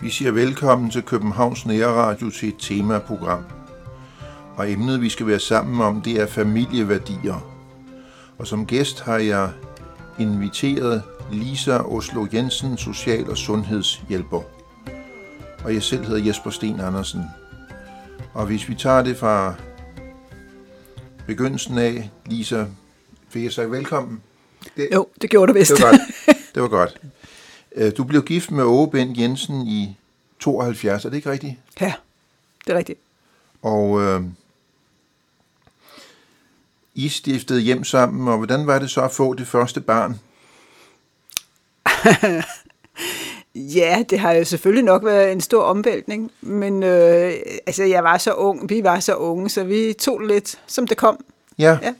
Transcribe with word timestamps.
Vi 0.00 0.10
siger 0.10 0.32
velkommen 0.32 0.90
til 0.90 1.02
Københavns 1.02 1.66
Nærradio 1.66 2.30
til 2.30 2.48
et 2.48 2.54
temaprogram. 2.58 3.44
Og 4.56 4.70
emnet, 4.70 5.00
vi 5.00 5.08
skal 5.08 5.26
være 5.26 5.38
sammen 5.38 5.80
om, 5.80 6.02
det 6.02 6.20
er 6.20 6.26
familieværdier. 6.26 7.46
Og 8.38 8.46
som 8.46 8.66
gæst 8.66 9.00
har 9.00 9.18
jeg 9.18 9.50
inviteret 10.18 11.02
Lisa 11.32 11.78
Oslo 11.78 12.26
Jensen, 12.32 12.76
social- 12.76 13.30
og 13.30 13.36
sundhedshjælper. 13.36 14.42
Og 15.64 15.74
jeg 15.74 15.82
selv 15.82 16.04
hedder 16.04 16.26
Jesper 16.26 16.50
Sten 16.50 16.80
Andersen. 16.80 17.22
Og 18.34 18.46
hvis 18.46 18.68
vi 18.68 18.74
tager 18.74 19.02
det 19.02 19.16
fra 19.16 19.54
begyndelsen 21.28 21.78
af, 21.78 22.10
Lisa, 22.26 22.64
fik 23.28 23.44
jeg 23.44 23.52
sagt 23.52 23.70
velkommen? 23.70 24.22
Det, 24.76 24.88
jo, 24.92 25.08
det 25.22 25.30
gjorde 25.30 25.52
du 25.52 25.58
vist. 25.58 25.70
Det 25.70 25.82
var 25.84 25.90
godt. 25.90 26.00
Det 26.54 26.62
var 26.62 26.68
godt. 26.68 27.00
Øh, 27.76 27.92
du 27.96 28.04
blev 28.04 28.22
gift 28.22 28.50
med 28.50 28.64
Åge 28.64 28.90
Bent 28.90 29.18
Jensen 29.18 29.66
i 29.66 29.96
72, 30.38 31.04
er 31.04 31.08
det 31.10 31.16
ikke 31.16 31.30
rigtigt? 31.30 31.54
Ja, 31.80 31.94
det 32.66 32.72
er 32.72 32.78
rigtigt. 32.78 33.00
Og 33.62 34.00
øh, 34.00 34.22
I 36.94 37.08
stiftede 37.08 37.60
hjem 37.60 37.84
sammen, 37.84 38.28
og 38.28 38.36
hvordan 38.36 38.66
var 38.66 38.78
det 38.78 38.90
så 38.90 39.02
at 39.04 39.12
få 39.12 39.34
det 39.34 39.46
første 39.46 39.80
barn? 39.80 40.20
ja, 43.58 44.04
det 44.10 44.18
har 44.18 44.32
jo 44.32 44.44
selvfølgelig 44.44 44.84
nok 44.84 45.04
været 45.04 45.32
en 45.32 45.40
stor 45.40 45.62
omvæltning, 45.62 46.30
men 46.40 46.82
øh, 46.82 47.32
altså, 47.66 47.84
jeg 47.84 48.04
var 48.04 48.18
så 48.18 48.32
ung, 48.32 48.70
vi 48.70 48.84
var 48.84 49.00
så 49.00 49.14
unge, 49.14 49.48
så 49.48 49.64
vi 49.64 49.92
tog 49.92 50.20
det 50.20 50.28
lidt, 50.28 50.60
som 50.66 50.86
det 50.86 50.96
kom. 50.96 51.24
Ja, 51.58 51.78
ja. 51.82 51.94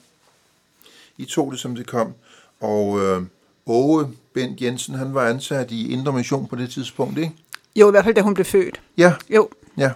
I 1.19 1.25
tog 1.25 1.53
det, 1.53 1.61
som 1.61 1.77
det 1.77 1.87
kom. 1.87 2.15
Og 2.61 3.01
øh, 3.01 3.23
Åge 3.67 4.07
Bent 4.33 4.61
Jensen, 4.61 4.95
han 4.95 5.15
var 5.15 5.29
ansat 5.29 5.71
i 5.71 5.93
Indre 5.93 6.13
Mission 6.13 6.47
på 6.47 6.57
det 6.57 6.71
tidspunkt, 6.71 7.19
ikke? 7.19 7.33
Jo, 7.77 7.89
i 7.89 7.91
hvert 7.91 8.05
fald 8.05 8.15
da 8.15 8.21
hun 8.21 8.35
blev 8.35 8.45
født. 8.45 8.81
Ja. 8.97 9.13
Jo. 9.31 9.49
Ja. 9.77 9.91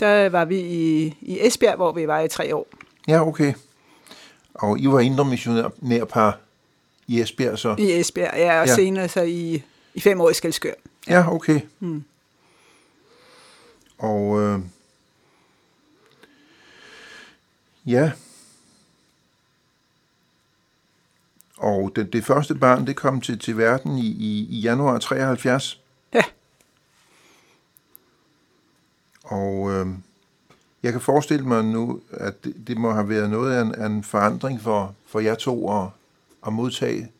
Der 0.00 0.28
var 0.28 0.44
vi 0.44 0.60
i, 0.60 1.14
i 1.20 1.46
Esbjerg, 1.46 1.76
hvor 1.76 1.92
vi 1.92 2.08
var 2.08 2.20
i 2.20 2.28
tre 2.28 2.54
år. 2.54 2.66
Ja, 3.08 3.26
okay. 3.26 3.52
Og 4.54 4.78
I 4.78 4.86
var 4.86 5.00
indre 5.00 5.24
missionærpar 5.24 6.38
i 7.06 7.20
Esbjerg 7.20 7.58
så? 7.58 7.74
I 7.78 7.92
Esbjerg, 7.92 8.34
ja, 8.36 8.60
og 8.60 8.66
ja. 8.66 8.74
senere 8.74 9.08
så 9.08 9.22
i, 9.22 9.62
i 9.94 10.00
fem 10.00 10.20
år 10.20 10.30
i 10.30 10.34
Skelskør. 10.34 10.72
Ja, 11.08 11.18
ja 11.18 11.34
okay. 11.34 11.60
Hmm. 11.78 12.04
Og 13.98 14.40
øh, 14.40 14.60
ja, 17.86 18.12
og 21.64 21.92
det, 21.96 22.12
det 22.12 22.24
første 22.24 22.54
barn, 22.54 22.86
det 22.86 22.96
kom 22.96 23.20
til, 23.20 23.38
til 23.38 23.58
verden 23.58 23.98
i, 23.98 24.06
i, 24.06 24.46
i 24.50 24.60
januar 24.60 24.98
73. 24.98 25.80
Ja. 26.14 26.22
Og 29.24 29.72
øh, 29.72 29.86
jeg 30.82 30.92
kan 30.92 31.00
forestille 31.00 31.46
mig 31.46 31.64
nu, 31.64 32.00
at 32.10 32.44
det, 32.44 32.54
det 32.66 32.78
må 32.78 32.92
have 32.92 33.08
været 33.08 33.30
noget 33.30 33.56
af 33.56 33.62
en, 33.62 33.74
af 33.74 33.86
en 33.86 34.04
forandring 34.04 34.60
for, 34.60 34.94
for 35.06 35.20
jer 35.20 35.34
to 35.34 35.82
at, 35.82 35.88
at 36.46 36.52
modtage 36.52 37.12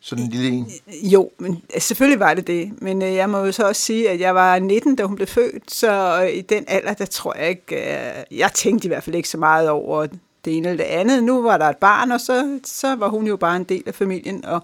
sådan 0.00 0.24
en 0.24 0.30
lille 0.30 0.48
en. 0.48 0.70
Jo, 1.02 1.30
men 1.38 1.62
selvfølgelig 1.78 2.20
var 2.20 2.34
det 2.34 2.46
det. 2.46 2.82
Men 2.82 3.02
øh, 3.02 3.14
jeg 3.14 3.30
må 3.30 3.38
jo 3.38 3.52
så 3.52 3.68
også 3.68 3.82
sige, 3.82 4.10
at 4.10 4.20
jeg 4.20 4.34
var 4.34 4.58
19, 4.58 4.96
da 4.96 5.04
hun 5.04 5.16
blev 5.16 5.28
født, 5.28 5.72
så 5.72 6.22
øh, 6.22 6.38
i 6.38 6.40
den 6.40 6.64
alder, 6.68 6.94
der 6.94 7.06
tror 7.06 7.34
jeg 7.38 7.48
ikke, 7.48 7.76
øh, 7.76 8.38
jeg 8.38 8.52
tænkte 8.52 8.86
i 8.86 8.88
hvert 8.88 9.04
fald 9.04 9.16
ikke 9.16 9.28
så 9.28 9.38
meget 9.38 9.68
over 9.68 10.06
det 10.44 10.56
ene 10.56 10.68
eller 10.68 10.84
det 10.84 10.90
andet. 10.90 11.24
Nu 11.24 11.42
var 11.42 11.56
der 11.58 11.66
et 11.66 11.76
barn, 11.76 12.12
og 12.12 12.20
så, 12.20 12.58
så 12.64 12.94
var 12.94 13.08
hun 13.08 13.26
jo 13.26 13.36
bare 13.36 13.56
en 13.56 13.64
del 13.64 13.82
af 13.86 13.94
familien. 13.94 14.44
Og 14.44 14.62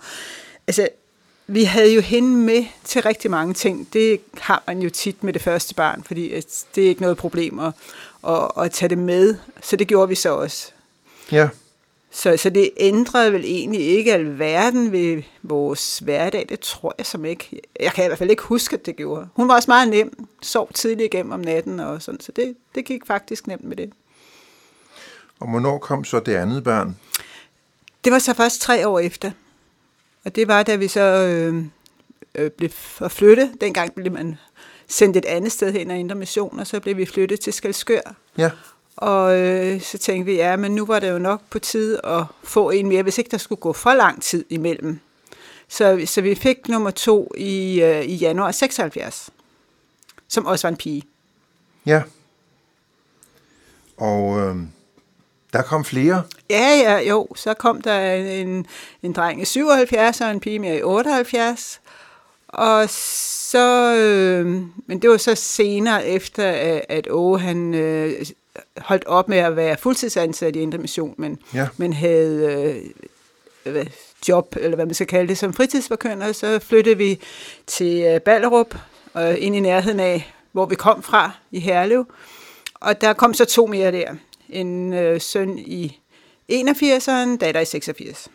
altså, 0.66 0.88
vi 1.46 1.64
havde 1.64 1.94
jo 1.94 2.00
hende 2.00 2.28
med 2.28 2.64
til 2.84 3.02
rigtig 3.02 3.30
mange 3.30 3.54
ting. 3.54 3.88
Det 3.92 4.20
har 4.40 4.62
man 4.66 4.82
jo 4.82 4.90
tit 4.90 5.24
med 5.24 5.32
det 5.32 5.42
første 5.42 5.74
barn, 5.74 6.02
fordi 6.06 6.28
det 6.74 6.84
er 6.84 6.88
ikke 6.88 7.02
noget 7.02 7.16
problem 7.16 7.58
at, 7.58 7.72
at, 8.28 8.50
at 8.58 8.70
tage 8.70 8.88
det 8.88 8.98
med. 8.98 9.36
Så 9.62 9.76
det 9.76 9.88
gjorde 9.88 10.08
vi 10.08 10.14
så 10.14 10.34
også. 10.34 10.70
Ja. 11.32 11.48
Så, 12.14 12.36
så 12.36 12.50
det 12.50 12.70
ændrede 12.76 13.32
vel 13.32 13.44
egentlig 13.44 13.80
ikke 13.80 14.14
alverden 14.14 14.92
ved 14.92 15.22
vores 15.42 15.98
hverdag. 15.98 16.46
Det 16.48 16.60
tror 16.60 16.94
jeg 16.98 17.06
som 17.06 17.24
ikke. 17.24 17.60
Jeg 17.80 17.92
kan 17.92 18.04
i 18.04 18.06
hvert 18.06 18.18
fald 18.18 18.30
ikke 18.30 18.42
huske, 18.42 18.76
at 18.76 18.86
det 18.86 18.96
gjorde. 18.96 19.28
Hun 19.34 19.48
var 19.48 19.54
også 19.54 19.70
meget 19.70 19.88
nem. 19.88 20.26
Sov 20.42 20.72
tidligt 20.72 21.14
igennem 21.14 21.32
om 21.32 21.40
natten 21.40 21.80
og 21.80 22.02
sådan. 22.02 22.20
Så 22.20 22.32
det, 22.32 22.56
det 22.74 22.84
gik 22.84 23.06
faktisk 23.06 23.46
nemt 23.46 23.64
med 23.64 23.76
det. 23.76 23.92
Og 25.40 25.50
hvornår 25.50 25.78
kom 25.78 26.04
så 26.04 26.20
det 26.20 26.34
andet 26.34 26.64
barn? 26.64 26.96
Det 28.04 28.12
var 28.12 28.18
så 28.18 28.34
først 28.34 28.60
tre 28.60 28.88
år 28.88 28.98
efter. 28.98 29.30
Og 30.24 30.36
det 30.36 30.48
var, 30.48 30.62
da 30.62 30.76
vi 30.76 30.88
så 30.88 31.00
øh, 31.00 31.64
øh, 32.34 32.50
blev 32.50 32.70
flyttet. 33.08 33.52
Dengang 33.60 33.94
blev 33.94 34.12
man 34.12 34.38
sendt 34.88 35.16
et 35.16 35.24
andet 35.24 35.52
sted 35.52 35.72
hen 35.72 35.90
af 35.90 35.98
Indre 35.98 36.14
Mission, 36.14 36.60
og 36.60 36.66
så 36.66 36.80
blev 36.80 36.96
vi 36.96 37.06
flyttet 37.06 37.40
til 37.40 37.52
Skalskør. 37.52 38.14
Ja. 38.38 38.50
Og 38.96 39.38
øh, 39.38 39.80
så 39.80 39.98
tænkte 39.98 40.32
vi, 40.32 40.36
ja, 40.36 40.56
men 40.56 40.74
nu 40.74 40.86
var 40.86 41.00
det 41.00 41.10
jo 41.10 41.18
nok 41.18 41.40
på 41.50 41.58
tide 41.58 42.00
at 42.06 42.24
få 42.42 42.70
en 42.70 42.88
mere, 42.88 43.02
hvis 43.02 43.18
ikke 43.18 43.30
der 43.30 43.38
skulle 43.38 43.60
gå 43.60 43.72
for 43.72 43.94
lang 43.94 44.22
tid 44.22 44.44
imellem. 44.50 45.00
Så, 45.68 46.02
så 46.06 46.20
vi 46.20 46.34
fik 46.34 46.68
nummer 46.68 46.90
to 46.90 47.32
i, 47.36 47.82
øh, 47.82 48.04
i 48.04 48.14
januar 48.14 48.50
76, 48.50 49.30
som 50.28 50.46
også 50.46 50.66
var 50.66 50.70
en 50.70 50.76
pige. 50.76 51.02
Ja. 51.86 52.02
Og 53.96 54.40
øh, 54.40 54.56
der 55.52 55.62
kom 55.62 55.84
flere? 55.84 56.22
Ja, 56.50 56.80
ja, 56.84 56.98
jo. 57.08 57.28
Så 57.36 57.54
kom 57.54 57.80
der 57.80 58.14
en, 58.14 58.66
en 59.02 59.12
dreng 59.12 59.42
i 59.42 59.44
77 59.44 60.20
og 60.20 60.30
en 60.30 60.40
pige 60.40 60.58
mere 60.58 60.78
i 60.78 60.82
78. 60.82 61.80
Og 62.48 62.90
så, 62.90 63.94
øh, 63.94 64.46
men 64.86 65.02
det 65.02 65.10
var 65.10 65.16
så 65.16 65.34
senere 65.34 66.06
efter, 66.06 66.80
at 66.88 67.10
Åge 67.10 67.40
han 67.40 67.74
øh, 67.74 68.26
holdt 68.78 69.04
op 69.04 69.28
med 69.28 69.38
at 69.38 69.56
være 69.56 69.76
fuldtidsansat 69.76 70.56
i 70.56 70.60
Indre 70.60 70.78
Mission, 70.78 71.14
men, 71.18 71.38
ja. 71.54 71.68
men 71.76 71.92
havde 71.92 72.92
øh, 73.66 73.86
job, 74.28 74.56
eller 74.60 74.74
hvad 74.74 74.86
man 74.86 74.94
skal 74.94 75.06
kalde 75.06 75.28
det, 75.28 75.38
som 75.38 75.52
fritidsforkønner, 75.52 76.32
så 76.32 76.58
flyttede 76.58 76.96
vi 76.96 77.20
til 77.66 78.02
øh, 78.02 78.20
Ballerup, 78.20 78.74
øh, 79.16 79.34
ind 79.38 79.56
i 79.56 79.60
nærheden 79.60 80.00
af, 80.00 80.34
hvor 80.52 80.66
vi 80.66 80.74
kom 80.74 81.02
fra, 81.02 81.30
i 81.50 81.60
Herlev. 81.60 82.06
Og 82.74 83.00
der 83.00 83.12
kom 83.12 83.34
så 83.34 83.44
to 83.44 83.66
mere 83.66 83.92
der. 83.92 84.14
En 84.48 84.92
øh, 84.92 85.20
søn 85.20 85.58
i 85.58 86.00
81 86.48 87.08
og 87.08 87.22
en 87.22 87.36
datter 87.36 87.60
i 87.60 87.64
86. 87.64 88.28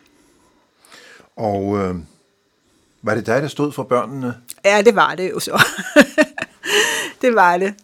Og 1.36 1.78
øh, 1.78 1.94
var 3.02 3.14
det 3.14 3.26
dig, 3.26 3.42
der 3.42 3.48
stod 3.48 3.72
for 3.72 3.82
børnene? 3.82 4.34
Ja, 4.64 4.82
det 4.82 4.94
var 4.94 5.14
det 5.14 5.30
jo 5.30 5.40
så. 5.40 5.64
det 7.22 7.34
var 7.34 7.56
det. 7.56 7.74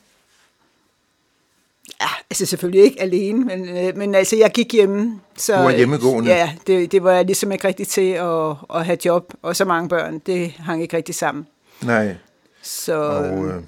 Altså 2.31 2.47
selvfølgelig 2.47 2.85
ikke 2.85 3.03
alene, 3.03 3.45
men, 3.45 3.69
øh, 3.77 3.97
men 3.97 4.15
altså 4.15 4.37
jeg 4.37 4.51
gik 4.51 4.73
hjemme. 4.73 5.21
Så, 5.37 5.57
du 5.57 5.63
var 5.63 5.71
hjemmegående? 5.71 6.31
Ja, 6.31 6.53
det, 6.67 6.93
det 6.93 7.03
var 7.03 7.13
jeg 7.13 7.25
ligesom 7.25 7.53
ikke 7.53 7.69
rigtig 7.69 7.89
til 7.89 8.11
at, 8.11 8.51
at 8.75 8.87
have 8.87 8.99
job, 9.05 9.33
og 9.43 9.57
så 9.57 9.65
mange 9.65 9.89
børn, 9.89 10.19
det 10.19 10.51
hang 10.51 10.83
ikke 10.83 10.97
rigtig 10.97 11.15
sammen. 11.15 11.47
Nej. 11.83 12.15
Så, 12.63 12.95
og 12.95 13.47
øh, 13.47 13.63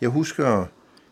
jeg 0.00 0.08
husker, 0.08 0.64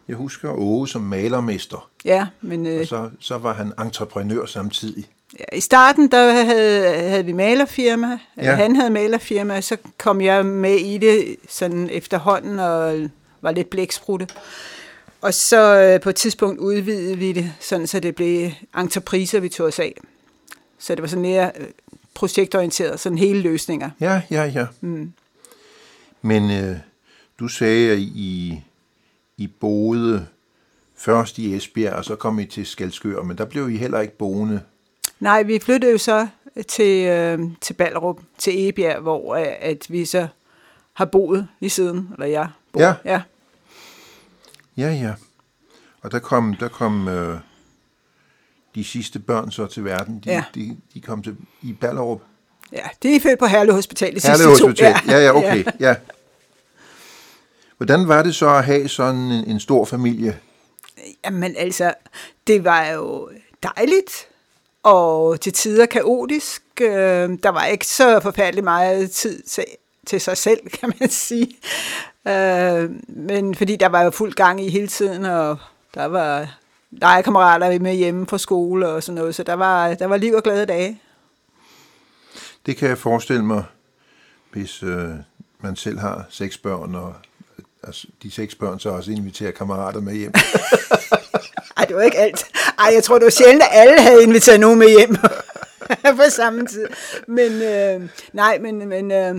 jeg 0.09 0.17
husker 0.17 0.51
Åge 0.59 0.89
som 0.89 1.03
malermester. 1.03 1.89
Ja, 2.05 2.27
men... 2.41 2.67
Øh, 2.67 2.81
og 2.81 2.87
så, 2.87 3.11
så 3.21 3.39
var 3.39 3.55
han 3.55 3.73
entreprenør 3.81 4.47
samtidig. 4.47 5.07
Ja, 5.41 5.57
I 5.57 5.61
starten, 5.61 6.11
der 6.11 6.33
havde, 6.33 6.99
havde 6.99 7.25
vi 7.25 7.33
malerfirma. 7.33 8.19
Ja. 8.37 8.55
Han 8.55 8.77
havde 8.77 8.91
malerfirma, 8.91 9.61
så 9.61 9.77
kom 9.99 10.21
jeg 10.21 10.47
med 10.47 10.75
i 10.75 10.99
det 10.99 11.37
sådan 11.49 11.91
efterhånden 11.93 12.59
og 12.59 13.09
var 13.41 13.51
lidt 13.51 13.71
blæksprutte. 13.71 14.27
Og 15.21 15.35
så 15.35 15.81
øh, 15.81 16.01
på 16.01 16.09
et 16.09 16.17
tidspunkt 16.17 16.61
udvidede 16.61 17.19
vi 17.19 17.33
det, 17.33 17.53
sådan 17.61 17.87
så 17.87 18.01
det 18.01 18.15
blev 18.15 18.51
entrepriser, 18.79 19.41
vi 19.41 19.49
tog 19.49 19.67
os 19.67 19.79
af. 19.79 19.95
Så 20.79 20.95
det 20.95 21.03
var 21.03 21.09
sådan 21.09 21.23
mere 21.23 21.53
øh, 21.57 21.67
projektorienteret, 22.15 23.01
sådan 23.01 23.19
hele 23.19 23.41
løsninger. 23.41 23.91
Ja, 24.01 24.23
ja, 24.31 24.45
ja. 24.45 24.67
Mm. 24.81 25.13
Men 26.23 26.51
øh, 26.51 26.77
du 27.39 27.49
sagde, 27.49 27.93
at 27.93 27.99
I, 27.99 28.61
I 29.37 29.47
boede 29.47 30.27
først 30.97 31.39
i 31.39 31.55
Esbjerg, 31.55 31.95
og 31.95 32.05
så 32.05 32.17
kom 32.17 32.39
I 32.39 32.45
til 32.45 32.67
Skalskør, 32.67 33.23
men 33.23 33.39
der 33.39 33.45
blev 33.45 33.71
I 33.71 33.77
heller 33.77 34.01
ikke 34.01 34.17
boende. 34.17 34.61
Nej, 35.21 35.43
vi 35.43 35.59
flyttede 35.59 35.93
jo 35.93 35.99
så 35.99 36.27
til, 36.69 37.07
øh, 37.07 37.39
til 37.61 37.75
Ballerup, 37.75 38.21
til 38.39 38.69
Ebjerg, 38.69 39.01
hvor 39.01 39.35
øh, 39.35 39.47
at 39.61 39.87
vi 39.89 40.05
så 40.05 40.29
har 40.93 41.05
boet 41.05 41.49
lige 41.61 41.71
siden, 41.71 42.09
eller 42.13 42.27
jeg 42.27 42.49
bor. 42.73 42.81
Ja. 42.81 42.95
ja. 43.05 43.23
Ja, 44.79 44.91
ja. 44.93 45.15
Og 46.03 46.13
der 46.13 46.19
kom, 46.19 46.55
der 46.61 46.69
kom 46.69 47.09
øh, 47.09 47.39
de 48.75 48.85
sidste 48.85 49.19
børn 49.19 49.51
så 49.51 49.67
til 49.67 49.85
verden. 49.85 50.21
De, 50.25 50.31
ja. 50.31 50.45
de, 50.55 50.77
de 50.95 51.01
kom 51.01 51.23
til 51.23 51.37
i 51.63 51.73
Ballerup. 51.73 52.21
Ja, 52.73 52.89
det 53.03 53.17
er 53.17 53.21
født 53.21 53.39
på 53.39 53.47
Herlev 53.47 53.75
Hospital, 53.75 54.15
de 54.15 54.21
Herlev 54.23 54.37
sidste 54.37 54.67
Hospital. 54.67 54.95
to. 54.95 55.11
Ja, 55.11 55.19
ja, 55.19 55.37
okay. 55.37 55.65
ja. 55.65 55.89
ja. 55.89 55.95
Hvordan 57.77 58.09
var 58.09 58.23
det 58.23 58.35
så 58.35 58.49
at 58.49 58.65
have 58.65 58.89
sådan 58.89 59.21
en, 59.21 59.51
en 59.51 59.61
stor 59.61 59.85
familie? 59.85 60.39
Jamen 61.25 61.57
altså, 61.57 61.95
det 62.47 62.65
var 62.65 62.87
jo 62.87 63.31
dejligt, 63.63 64.29
og 64.83 65.41
til 65.41 65.53
tider 65.53 65.87
kaotisk. 65.87 66.63
Øh, 66.81 66.89
der 67.43 67.49
var 67.49 67.65
ikke 67.65 67.87
så 67.87 68.21
forfærdelig 68.21 68.65
meget 68.65 69.11
tid 69.11 69.43
til, 69.43 69.65
til 70.07 70.21
sig 70.21 70.37
selv, 70.37 70.69
kan 70.81 70.93
man 71.01 71.11
sige. 71.11 71.57
Øh, 72.29 72.91
men 73.09 73.55
fordi 73.55 73.77
der 73.77 73.89
var 73.89 74.03
jo 74.03 74.11
fuld 74.11 74.33
gang 74.33 74.65
i 74.65 74.71
hele 74.71 74.89
tiden, 74.89 75.25
og 75.25 75.59
der 75.95 76.05
var 76.05 76.59
legekammerater 76.91 77.79
med 77.79 77.95
hjemme 77.95 78.27
fra 78.27 78.39
skole 78.39 78.89
og 78.89 79.03
sådan 79.03 79.15
noget, 79.19 79.35
så 79.35 79.43
der 79.43 79.55
var, 79.55 79.95
der 79.95 80.07
var 80.07 80.17
liv 80.17 80.35
og 80.35 80.43
glade 80.43 80.67
dage. 80.67 81.01
Det 82.67 82.77
kan 82.77 82.89
jeg 82.89 82.99
forestille 82.99 83.45
mig, 83.45 83.65
hvis 84.53 84.83
øh, 84.83 85.11
man 85.61 85.77
selv 85.77 85.99
har 85.99 86.27
seks 86.31 86.59
børn, 86.59 86.95
og 86.95 87.15
altså, 87.83 88.07
de 88.23 88.31
seks 88.31 88.55
børn 88.55 88.79
så 88.79 88.91
også 88.91 89.11
inviterer 89.11 89.51
kammerater 89.51 90.01
med 90.01 90.15
hjem. 90.15 90.33
Ej, 91.77 91.85
det 91.85 91.97
var 91.97 92.03
ikke 92.03 92.19
alt. 92.19 92.47
Ej, 92.79 92.91
jeg 92.95 93.05
tror, 93.05 93.19
det 93.19 93.25
var 93.25 93.31
sjældent, 93.31 93.63
at 93.63 93.69
alle 93.73 94.01
havde 94.01 94.23
inviteret 94.23 94.61
nogen 94.61 94.79
med 94.79 94.89
hjem 94.99 95.17
på 96.17 96.31
samme 96.31 96.67
tid. 96.67 96.87
Men 97.27 97.63
øh, 97.63 98.09
nej, 98.33 98.59
men, 98.59 98.89
men 98.89 99.13
øh, 99.13 99.37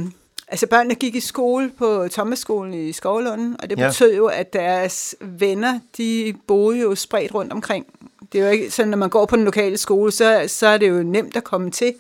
altså 0.52 0.68
børnene 0.68 0.96
gik 0.96 1.16
i 1.16 1.20
skole 1.20 1.72
på 1.78 2.08
Thomasskolen 2.12 2.74
i 2.74 2.92
Skovlunden, 2.94 3.56
og 3.60 3.70
det 3.70 3.80
Ja. 3.80 3.88
betød 3.88 4.16
jo, 4.16 4.26
at 4.26 4.54
deres 4.54 5.16
venner, 5.22 5.80
de 5.98 6.34
boede 6.48 6.80
jo 6.80 6.96
spredt 6.96 7.34
rundt 7.34 7.54
omkring. 7.54 7.86
Det 8.32 8.42
er 8.42 8.46
jo 8.46 8.52
ikke 8.52 8.72
sådan, 8.72 8.90
når 8.90 8.98
man 8.98 9.10
går 9.10 9.26
på 9.26 9.36
den 9.36 9.46
lokale 9.46 9.78
skole, 9.78 10.12
så, 10.12 10.44
så 10.48 10.68
er 10.68 10.78
det 10.78 10.90
jo 10.90 11.04
nemt 11.04 11.36
at 11.38 11.44
komme 11.44 11.72
til. 11.72 11.94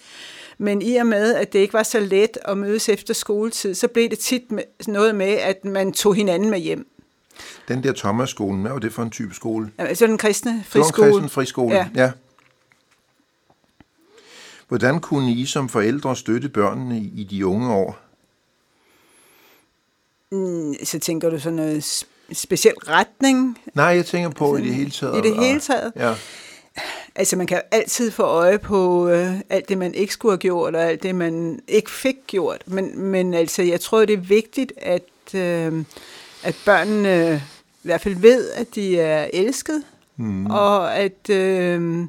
Men 0.57 0.81
i 0.81 0.95
og 0.95 1.07
med, 1.07 1.35
at 1.35 1.53
det 1.53 1.59
ikke 1.59 1.73
var 1.73 1.83
så 1.83 1.99
let 1.99 2.37
at 2.45 2.57
mødes 2.57 2.89
efter 2.89 3.13
skoletid, 3.13 3.75
så 3.75 3.87
blev 3.87 4.09
det 4.09 4.19
tit 4.19 4.51
med, 4.51 4.63
noget 4.87 5.15
med, 5.15 5.27
at 5.27 5.65
man 5.65 5.93
tog 5.93 6.15
hinanden 6.15 6.49
med 6.49 6.59
hjem. 6.59 6.87
Den 7.67 7.83
der 7.83 7.93
Thomas-skolen, 7.93 8.61
hvad 8.61 8.71
var 8.71 8.79
det 8.79 8.93
for 8.93 9.03
en 9.03 9.09
type 9.09 9.33
skole? 9.35 9.71
Altså 9.77 10.07
den 10.07 10.17
kristne 10.17 10.51
Det 10.51 10.57
var 10.57 10.79
en 10.79 10.83
friskole. 10.85 11.11
kristen 11.11 11.29
friskole. 11.29 11.75
Ja. 11.75 11.87
ja. 11.95 12.11
Hvordan 14.67 14.99
kunne 14.99 15.31
I 15.31 15.45
som 15.45 15.69
forældre 15.69 16.15
støtte 16.15 16.49
børnene 16.49 16.99
i 16.99 17.23
de 17.23 17.45
unge 17.45 17.73
år? 17.73 17.99
Så 20.83 20.99
tænker 21.01 21.29
du 21.29 21.39
sådan 21.39 21.55
noget 21.55 21.81
sp- 21.81 22.33
speciel 22.33 22.73
retning? 22.75 23.57
Nej, 23.73 23.85
jeg 23.85 24.05
tænker 24.05 24.29
på 24.29 24.57
i 24.57 24.61
det 24.61 24.73
hele 24.75 24.91
taget. 24.91 25.25
I 25.25 25.29
det 25.29 25.37
hele 25.37 25.59
taget? 25.59 25.91
Ja. 25.95 26.15
Altså 27.15 27.35
man 27.35 27.47
kan 27.47 27.61
altid 27.71 28.11
få 28.11 28.23
øje 28.23 28.59
på 28.59 29.09
øh, 29.09 29.33
alt 29.49 29.69
det, 29.69 29.77
man 29.77 29.93
ikke 29.93 30.13
skulle 30.13 30.31
have 30.31 30.37
gjort, 30.37 30.75
og 30.75 30.83
alt 30.83 31.03
det, 31.03 31.15
man 31.15 31.59
ikke 31.67 31.91
fik 31.91 32.15
gjort. 32.27 32.63
Men, 32.65 32.99
men 32.99 33.33
altså, 33.33 33.61
jeg 33.61 33.81
tror, 33.81 34.05
det 34.05 34.13
er 34.13 34.17
vigtigt, 34.17 34.73
at, 34.77 35.35
øh, 35.35 35.83
at 36.43 36.55
børnene 36.65 37.41
i 37.83 37.87
hvert 37.87 38.01
fald 38.01 38.15
ved, 38.15 38.49
at 38.49 38.75
de 38.75 38.99
er 38.99 39.27
elsket, 39.33 39.83
mm. 40.17 40.45
og 40.45 40.95
at... 40.95 41.29
Øh, 41.29 42.05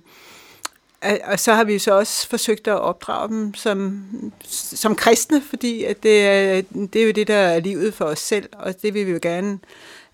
og 1.24 1.40
så 1.40 1.52
har 1.54 1.64
vi 1.64 1.72
jo 1.72 1.78
så 1.78 1.98
også 1.98 2.28
forsøgt 2.28 2.68
at 2.68 2.80
opdrage 2.80 3.28
dem 3.28 3.54
som, 3.54 4.04
som 4.48 4.94
kristne, 4.94 5.42
fordi 5.42 5.84
at 5.84 6.02
det, 6.02 6.26
er, 6.26 6.62
det 6.92 7.02
er 7.02 7.06
jo 7.06 7.12
det, 7.12 7.28
der 7.28 7.36
er 7.36 7.60
livet 7.60 7.94
for 7.94 8.04
os 8.04 8.18
selv, 8.18 8.48
og 8.52 8.82
det 8.82 8.94
vil 8.94 9.06
vi 9.06 9.12
jo 9.12 9.18
gerne, 9.22 9.58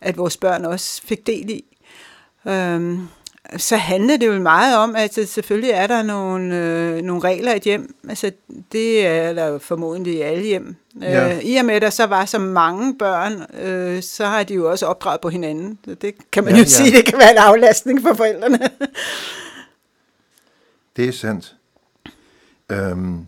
at 0.00 0.18
vores 0.18 0.36
børn 0.36 0.64
også 0.64 1.02
fik 1.02 1.26
del 1.26 1.50
i. 1.50 1.64
Øhm, 2.48 3.08
så 3.56 3.76
handler 3.76 4.16
det 4.16 4.26
jo 4.26 4.32
meget 4.40 4.76
om, 4.76 4.96
at 4.96 5.14
selvfølgelig 5.14 5.70
er 5.70 5.86
der 5.86 6.02
nogle, 6.02 6.56
øh, 6.56 7.02
nogle 7.02 7.22
regler 7.22 7.52
i 7.52 7.56
et 7.56 7.62
hjem. 7.62 7.94
Altså, 8.08 8.30
det 8.72 9.06
er 9.06 9.32
der 9.32 9.46
jo 9.46 9.58
formodentlig 9.58 10.14
i 10.14 10.20
alle 10.20 10.44
hjem. 10.44 10.76
Ja. 11.00 11.36
Øh, 11.36 11.44
I 11.44 11.56
og 11.56 11.64
med, 11.64 11.74
at 11.74 11.82
der 11.82 11.90
så 11.90 12.06
var 12.06 12.24
så 12.24 12.38
mange 12.38 12.98
børn, 12.98 13.62
øh, 13.62 14.02
så 14.02 14.26
har 14.26 14.42
de 14.42 14.54
jo 14.54 14.70
også 14.70 14.86
opdraget 14.86 15.20
på 15.20 15.28
hinanden. 15.28 15.78
Det 16.02 16.14
kan 16.32 16.44
man 16.44 16.54
Ja, 16.54 16.60
ja, 16.60 16.62
ja. 16.62 16.62
jo 16.64 16.68
sige, 16.68 16.96
det 16.96 17.04
kan 17.04 17.18
være 17.18 17.30
en 17.30 17.38
aflastning 17.38 18.02
for 18.02 18.14
forældrene. 18.14 18.58
Det 20.96 21.08
er 21.08 21.12
sandt. 21.12 21.56
Øhm, 22.72 23.26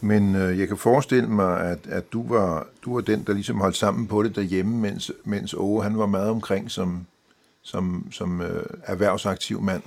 men 0.00 0.34
øh, 0.34 0.58
jeg 0.58 0.68
kan 0.68 0.76
forestille 0.76 1.28
mig, 1.28 1.60
at, 1.60 1.78
at 1.88 2.12
du, 2.12 2.28
var, 2.28 2.66
du 2.84 2.94
var 2.94 3.00
den, 3.00 3.24
der 3.26 3.32
ligesom 3.32 3.60
holdt 3.60 3.76
sammen 3.76 4.06
på 4.06 4.22
det 4.22 4.36
derhjemme, 4.36 4.76
mens, 4.76 5.12
mens 5.24 5.54
Åge 5.54 5.82
han 5.82 5.98
var 5.98 6.06
meget 6.06 6.30
omkring 6.30 6.70
som, 6.70 7.06
som, 7.62 8.06
som 8.12 8.40
øh, 8.40 8.64
erhvervsaktiv 8.84 9.60
mand. 9.60 9.82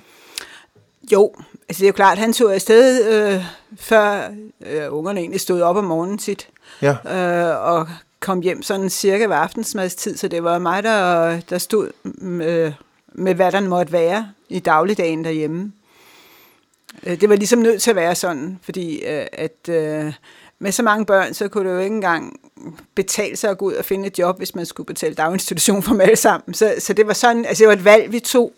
Jo, 1.12 1.34
altså 1.70 1.80
det 1.80 1.84
er 1.84 1.88
jo 1.88 1.94
klart, 1.94 2.18
han 2.18 2.34
tog 2.34 2.54
afsted, 2.54 3.14
øh, 3.14 3.46
før 3.78 4.32
øh, 4.66 4.88
ungerne 4.90 5.20
egentlig 5.20 5.42
stod 5.42 5.62
op 5.62 5.76
om 5.76 5.84
morgenen 5.84 6.18
tit, 6.18 6.50
Ja, 6.82 6.92
øh, 6.92 7.72
og 7.74 7.88
kom 8.20 8.42
hjem 8.42 8.64
sådan 8.64 8.90
cirka 8.90 9.26
ved 9.26 9.36
aftensmadstid, 9.36 10.18
så 10.18 10.28
det 10.28 10.44
var 10.44 10.60
mig, 10.60 10.84
der, 10.84 11.40
der 11.40 11.58
stod 11.58 11.92
med, 12.04 12.74
med, 13.18 13.36
hvad 13.36 13.52
der 13.52 13.62
måtte 13.62 13.94
være 13.94 14.32
i 14.50 14.60
dagligdagen 14.60 15.24
derhjemme. 15.24 15.72
Øh, 17.06 17.22
det 17.22 17.30
var 17.30 17.36
ligesom 17.36 17.60
nødt 17.60 17.82
til 17.82 17.90
at 17.90 17.96
være 17.96 18.16
sådan, 18.16 18.60
fordi 18.62 19.04
øh, 19.06 19.26
at 19.34 19.70
øh, 19.70 20.14
med 20.60 20.72
så 20.72 20.84
mange 20.84 21.06
børn, 21.06 21.34
så 21.34 21.48
kunne 21.48 21.70
det 21.70 21.76
jo 21.76 21.80
ikke 21.80 21.96
engang 21.96 22.40
betale 22.96 23.36
sig 23.36 23.50
at 23.50 23.58
gå 23.58 23.66
ud 23.66 23.74
og 23.74 23.86
finde 23.86 24.08
et 24.08 24.20
job, 24.20 24.38
hvis 24.38 24.56
man 24.56 24.66
skulle 24.66 24.88
betale 24.88 25.16
daginstitution 25.16 25.84
for 25.84 25.92
dem 25.92 26.02
alle 26.02 26.16
sammen. 26.16 26.54
Så, 26.54 26.76
så 26.80 26.94
det 26.94 27.08
var 27.08 27.14
sådan, 27.14 27.46
altså 27.46 27.62
det 27.62 27.68
var 27.68 27.74
et 27.74 27.86
valg, 27.86 28.12
vi 28.12 28.20
tog, 28.20 28.54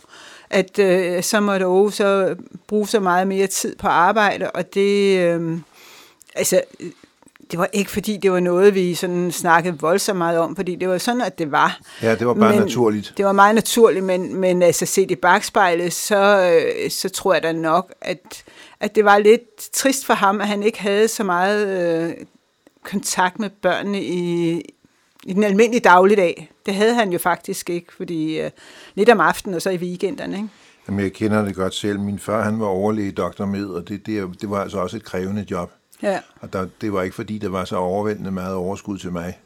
at 0.50 0.80
øh, 0.80 1.24
så 1.24 1.40
måtte 1.40 1.66
Aarhus 1.66 1.96
så 1.96 2.36
bruge 2.68 2.88
så 2.88 3.00
meget 3.00 3.28
mere 3.28 3.48
tid 3.48 3.76
på 3.76 3.88
arbejde, 3.88 4.52
og 4.52 4.74
det, 4.74 5.20
øh, 5.20 5.58
altså, 6.36 6.62
det 7.52 7.60
var 7.60 7.70
ikke 7.74 7.92
fordi, 7.92 8.18
det 8.18 8.32
var 8.32 8.40
noget, 8.40 8.76
vi 8.76 8.96
sådan 8.96 9.32
snakkede 9.32 9.80
voldsomt 9.80 10.18
meget 10.18 10.40
om, 10.40 10.56
fordi 10.56 10.76
det 10.76 10.90
var 10.90 10.98
sådan, 10.98 11.22
at 11.22 11.40
det 11.40 11.52
var. 11.52 11.80
ja 12.02 12.16
det 12.16 12.28
var 12.28 12.34
bare 12.34 12.54
men, 12.54 12.62
naturligt. 12.62 13.14
Det 13.18 13.26
var 13.26 13.32
meget 13.32 13.56
naturligt, 13.56 14.06
men, 14.06 14.36
men 14.36 14.62
altså 14.62 14.86
set 14.86 15.12
i 15.12 15.16
bagspejlet, 15.16 15.94
så, 15.94 16.52
øh, 16.52 16.90
så 16.92 17.10
tror 17.10 17.34
jeg 17.34 17.44
da 17.44 17.52
nok, 17.52 17.94
at, 18.02 18.44
at 18.80 18.96
det 18.96 19.06
var 19.06 19.18
lidt 19.18 19.72
trist 19.74 20.06
for 20.06 20.14
ham, 20.14 20.42
at 20.42 20.48
han 20.48 20.64
ikke 20.64 20.82
havde 20.82 21.08
så 21.08 21.24
meget 21.24 21.68
øh, 21.68 22.14
kontakt 22.84 23.40
med 23.40 23.50
børnene 23.50 24.04
i, 24.04 24.62
i 25.24 25.34
den 25.34 25.44
almindelige 25.44 25.82
dagligdag. 25.82 26.52
Det 26.66 26.74
havde 26.74 26.94
han 26.94 27.12
jo 27.12 27.18
faktisk 27.18 27.70
ikke, 27.70 27.94
fordi 27.98 28.40
øh, 28.40 28.52
lidt 28.96 29.10
om 29.10 29.20
aftenen 29.20 29.56
og 29.56 29.62
så 29.62 29.70
i 29.70 29.78
weekenderne. 29.78 30.36
Ikke? 30.36 30.50
Jamen, 30.88 31.04
jeg 31.04 31.14
kender 31.14 31.46
det 31.46 31.56
godt 31.56 31.74
selv. 31.74 32.00
Min 32.00 32.20
far, 32.20 32.44
han 32.44 32.60
var 32.60 32.66
overlæge 32.66 33.12
doktor 33.12 33.46
med, 33.46 33.66
og 33.66 33.90
det, 33.90 34.06
det, 34.06 34.42
det 34.42 34.50
var 34.50 34.62
altså 34.62 34.78
også 34.78 34.98
et 34.98 35.04
krævende 35.04 35.46
job. 35.52 35.72
Ja. 36.04 36.20
Og 36.42 36.54
der, 36.54 36.68
det 36.82 36.94
var 36.94 37.02
ikke 37.02 37.16
fordi, 37.16 37.38
der 37.38 37.50
var 37.50 37.66
så 37.66 37.76
overvældende 37.76 38.32
meget 38.32 38.56
overskud 38.56 38.98
til 38.98 39.12
mig. 39.12 39.40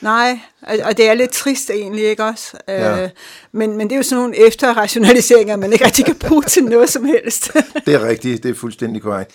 Nej, 0.00 0.40
og, 0.62 0.96
det 0.96 1.08
er 1.08 1.14
lidt 1.14 1.30
trist 1.30 1.70
egentlig, 1.70 2.04
ikke 2.04 2.24
også? 2.24 2.56
Ja. 2.68 3.02
Øh, 3.04 3.10
men, 3.52 3.76
men 3.76 3.88
det 3.88 3.92
er 3.92 3.96
jo 3.96 4.02
sådan 4.02 4.22
nogle 4.22 4.46
efterrationaliseringer, 4.46 5.56
man 5.56 5.72
ikke 5.72 5.84
rigtig 5.84 6.04
kan 6.04 6.14
bruge 6.16 6.42
til 6.42 6.64
noget 6.64 6.88
som 6.90 7.04
helst. 7.04 7.52
Det 7.86 7.94
er 7.94 8.08
rigtigt, 8.08 8.42
det 8.42 8.50
er 8.50 8.54
fuldstændig 8.54 9.02
korrekt. 9.02 9.32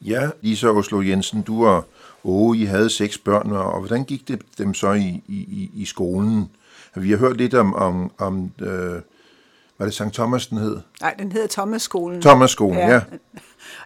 Ja, 0.00 0.28
Lisa 0.40 0.66
Oslo 0.68 1.00
Jensen, 1.00 1.42
du 1.42 1.66
og 1.66 1.84
Åge, 2.24 2.56
I 2.58 2.64
havde 2.64 2.90
seks 2.90 3.18
børn, 3.18 3.52
og 3.52 3.78
hvordan 3.78 4.04
gik 4.04 4.28
det 4.28 4.42
dem 4.58 4.74
så 4.74 4.92
i, 4.92 5.22
i, 5.28 5.34
i- 5.36 5.70
i 5.74 5.84
skolen? 5.84 6.50
Vi 6.96 7.10
har 7.10 7.16
hørt 7.18 7.36
lidt 7.36 7.54
om, 7.54 7.74
om, 7.74 8.12
om 8.18 8.50
øh, 8.60 8.94
var 9.78 9.84
det 9.86 9.94
St. 9.94 10.02
Thomas, 10.12 10.46
den 10.46 10.58
hed? 10.58 10.78
Nej, 11.00 11.14
den 11.18 11.32
hedder 11.32 11.46
Thomasskolen. 11.48 12.20
Thomas-skolen, 12.22 12.78
ja. 12.78 12.92
ja. 12.94 13.00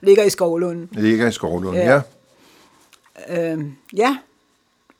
Ligger 0.02 0.24
i 0.24 0.30
Skovlunden. 0.30 0.88
Ligger 0.92 1.28
i 1.28 1.32
Skovlund, 1.32 1.76
ja. 1.76 2.02
Ja. 3.28 3.52
Øh, 3.54 3.64
ja, 3.96 4.18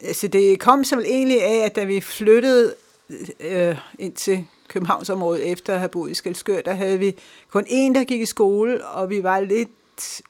altså 0.01 0.29
det 0.29 0.61
kom 0.61 0.85
så 0.85 0.97
vel 0.97 1.05
egentlig 1.05 1.43
af, 1.43 1.65
at 1.65 1.77
da 1.77 1.85
vi 1.85 2.01
flyttede 2.01 2.75
øh, 3.41 3.77
ind 3.99 4.13
til 4.13 4.45
Københavnsområdet 4.69 5.53
efter 5.53 5.73
at 5.73 5.79
have 5.79 5.89
boet 5.89 6.11
i 6.11 6.15
Skelskør, 6.15 6.61
der 6.61 6.75
havde 6.75 6.99
vi 6.99 7.15
kun 7.51 7.65
en, 7.69 7.95
der 7.95 8.05
gik 8.05 8.21
i 8.21 8.27
skole, 8.27 8.85
og 8.87 9.11
vi 9.11 9.23
var 9.23 9.41
lidt 9.41 9.69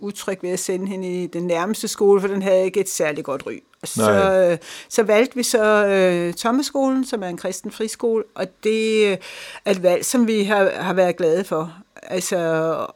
utryg 0.01 0.39
ved 0.43 0.51
at 0.51 0.59
sende 0.59 0.87
hende 0.87 1.23
i 1.23 1.27
den 1.27 1.43
nærmeste 1.43 1.89
skole, 1.89 2.21
for 2.21 2.29
den 2.29 2.43
havde 2.43 2.65
ikke 2.65 2.81
et 2.81 2.89
særligt 2.89 3.25
godt 3.25 3.47
ry. 3.47 3.63
Så, 3.85 4.03
Nej. 4.03 4.53
øh, 4.53 4.59
så 4.89 5.03
valgte 5.03 5.37
vi 5.37 5.43
så 5.43 5.87
øh, 5.87 6.35
Thomasskolen, 6.35 7.05
som 7.05 7.23
er 7.23 7.29
en 7.29 7.37
kristen 7.37 7.71
friskole, 7.71 8.25
og 8.35 8.47
det 8.65 9.07
øh, 9.07 9.17
er 9.65 9.71
et 9.71 9.83
valg, 9.83 10.05
som 10.05 10.27
vi 10.27 10.43
har, 10.43 10.71
har 10.71 10.93
været 10.93 11.17
glade 11.17 11.45
for. 11.45 11.75
Altså, 12.03 12.37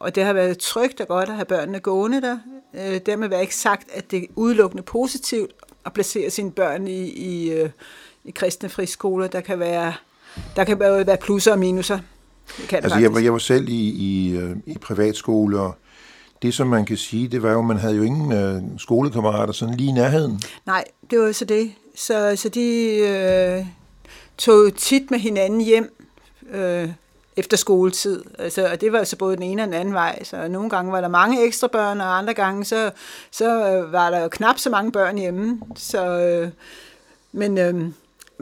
og 0.01 0.15
det 0.15 0.25
har 0.25 0.33
været 0.33 0.59
trygt 0.59 1.01
og 1.01 1.09
godt 1.09 1.29
at 1.29 1.35
have 1.35 1.45
børnene 1.45 1.81
gående 1.81 2.23
der. 2.23 2.39
Øh, 2.75 3.01
dermed 3.07 3.29
være 3.29 3.41
ikke 3.41 3.57
sagt, 3.57 3.89
at 3.93 4.11
det 4.11 4.23
er 4.23 4.27
udelukkende 4.37 4.83
positivt 4.83 5.53
at 5.87 5.93
placere 5.93 6.31
sine 6.31 6.53
børn 6.53 6.89
i, 6.89 7.09
i, 7.09 7.53
øh, 7.53 7.71
i 8.25 8.31
kristne 8.31 8.69
friskoler. 8.69 9.27
Der 9.27 9.41
kan 9.41 9.59
være, 9.59 9.95
der 10.57 10.65
kan 10.65 10.81
være 10.81 11.17
plusser 11.17 11.53
og 11.53 11.59
minuser. 11.59 11.99
Det 12.57 12.69
kan 12.69 12.85
Altså, 12.85 12.99
jeg 12.99 13.15
var, 13.15 13.21
jeg 13.21 13.33
var 13.33 13.39
selv 13.39 13.69
i, 13.69 13.91
i, 13.91 14.37
øh, 14.37 14.57
i 14.67 14.79
privatskole, 14.79 15.61
og 15.61 15.75
det, 16.43 16.55
som 16.55 16.67
man 16.67 16.85
kan 16.85 16.97
sige, 16.97 17.29
det 17.29 17.43
var 17.43 17.53
jo, 17.53 17.59
at 17.59 17.65
man 17.65 17.77
havde 17.77 17.97
jo 17.97 18.03
ingen 18.03 18.33
øh, 18.33 18.63
skolekammerater 18.79 19.53
sådan 19.53 19.75
lige 19.75 19.89
i 19.89 19.93
nærheden. 19.93 20.41
Nej, 20.67 20.85
det 21.11 21.19
var 21.19 21.27
jo 21.27 21.33
så 21.33 21.45
det. 21.45 21.73
Så, 21.97 22.33
så 22.37 22.49
de 22.49 22.97
øh, 22.97 23.67
tog 24.39 24.75
tit 24.77 25.11
med 25.11 25.19
hinanden 25.19 25.61
hjem 25.61 25.97
øh, 26.51 26.89
efter 27.37 27.57
skoletid. 27.57 28.25
Altså, 28.39 28.69
og 28.73 28.81
det 28.81 28.93
var 28.93 29.05
så 29.05 29.17
både 29.17 29.37
den 29.37 29.43
ene 29.43 29.63
og 29.63 29.67
den 29.67 29.75
anden 29.75 29.95
vej. 29.95 30.25
Så 30.25 30.49
nogle 30.49 30.71
gange 30.71 30.93
var 30.93 31.01
der 31.01 31.09
mange 31.09 31.47
ekstra 31.47 31.67
børn, 31.67 32.01
og 32.01 32.19
andre 32.19 32.35
gange 32.35 32.65
så, 32.65 32.91
så 33.31 33.71
øh, 33.71 33.93
var 33.93 34.11
der 34.11 34.21
jo 34.21 34.29
knap 34.29 34.59
så 34.59 34.71
mange 34.71 34.93
børn 34.93 35.19
hjemme. 35.19 35.61
Så, 35.77 36.21
øh, 36.21 36.51
men, 37.33 37.59
øh, 37.59 37.85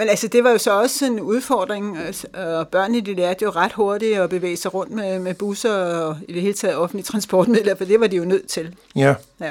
men 0.00 0.08
altså, 0.08 0.28
det 0.28 0.44
var 0.44 0.50
jo 0.50 0.58
så 0.58 0.80
også 0.80 1.06
en 1.06 1.20
udfordring, 1.20 1.98
altså, 1.98 2.26
og 2.34 2.68
børnene 2.68 3.00
de 3.00 3.14
lærte 3.14 3.42
jo 3.44 3.50
ret 3.50 3.72
hurtigt 3.72 4.18
at 4.18 4.30
bevæge 4.30 4.56
sig 4.56 4.74
rundt 4.74 4.92
med, 4.92 5.18
med 5.18 5.34
busser 5.34 5.72
og 5.74 6.16
i 6.28 6.32
det 6.32 6.42
hele 6.42 6.54
taget 6.54 6.76
offentlige 6.76 7.04
transportmidler, 7.04 7.74
for 7.74 7.84
det 7.84 8.00
var 8.00 8.06
de 8.06 8.16
jo 8.16 8.24
nødt 8.24 8.46
til. 8.48 8.76
Ja. 8.96 9.14
Ja. 9.40 9.50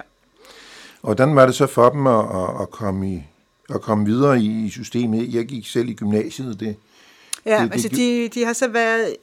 Og 1.01 1.15
hvordan 1.15 1.35
var 1.35 1.45
det 1.45 1.55
så 1.55 1.67
for 1.67 1.89
dem 1.89 2.07
at, 2.07 2.19
at, 2.19 2.61
at, 2.61 2.69
komme, 2.71 3.13
i, 3.13 3.23
at 3.73 3.81
komme 3.81 4.05
videre 4.05 4.41
i, 4.41 4.69
systemet? 4.69 5.33
Jeg 5.33 5.45
gik 5.45 5.67
selv 5.67 5.89
i 5.89 5.93
gymnasiet. 5.93 6.59
Det, 6.59 6.75
Ja, 7.45 7.53
Det- 7.63 7.67
det, 7.67 7.73
altså 7.73 7.89
de, 7.89 8.27
de 8.33 8.45
har 8.45 8.53
så 8.53 8.67
været, 8.67 9.15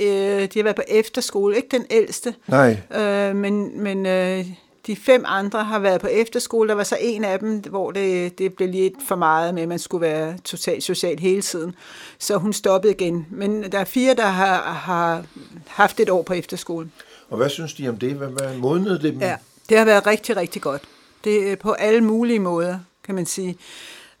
øh, 0.00 0.06
de 0.42 0.50
har 0.58 0.62
været 0.62 0.76
på 0.76 0.82
efterskole, 0.88 1.56
ikke 1.56 1.68
den 1.70 1.86
ældste, 1.90 2.34
nej, 2.48 2.80
øh, 2.96 3.36
men, 3.36 3.82
men 3.82 4.06
øh, 4.06 4.46
de 4.86 4.96
fem 4.96 5.24
andre 5.26 5.64
har 5.64 5.78
været 5.78 6.00
på 6.00 6.06
efterskole. 6.06 6.68
Der 6.68 6.74
var 6.74 6.84
så 6.84 6.96
en 7.00 7.24
af 7.24 7.38
dem, 7.38 7.58
hvor 7.58 7.90
det, 7.90 8.38
det 8.38 8.54
blev 8.54 8.68
lidt 8.68 8.94
for 9.08 9.16
meget 9.16 9.54
med, 9.54 9.62
at 9.62 9.68
man 9.68 9.78
skulle 9.78 10.02
være 10.02 10.38
totalt 10.44 10.84
social 10.84 11.18
hele 11.18 11.42
tiden. 11.42 11.74
Så 12.18 12.36
hun 12.36 12.52
stoppede 12.52 12.92
igen. 12.92 13.26
Men 13.30 13.72
der 13.72 13.78
er 13.78 13.84
fire, 13.84 14.14
der 14.14 14.26
har, 14.26 14.62
har 14.62 15.24
haft 15.66 16.00
et 16.00 16.10
år 16.10 16.22
på 16.22 16.32
efterskole. 16.32 16.90
og 17.30 17.36
hvad 17.36 17.48
synes 17.48 17.74
de 17.74 17.88
om 17.88 17.98
det? 17.98 18.12
Hvad, 18.12 18.28
hvad 18.28 18.56
modnede 18.56 18.94
det 18.94 19.12
dem? 19.12 19.20
Ja, 19.20 19.36
det 19.68 19.78
har 19.78 19.84
været 19.84 20.06
rigtig, 20.06 20.36
rigtig 20.36 20.62
godt. 20.62 20.82
Det 21.24 21.52
er 21.52 21.56
på 21.56 21.72
alle 21.72 22.00
mulige 22.00 22.38
måder, 22.38 22.78
kan 23.04 23.14
man 23.14 23.26
sige. 23.26 23.56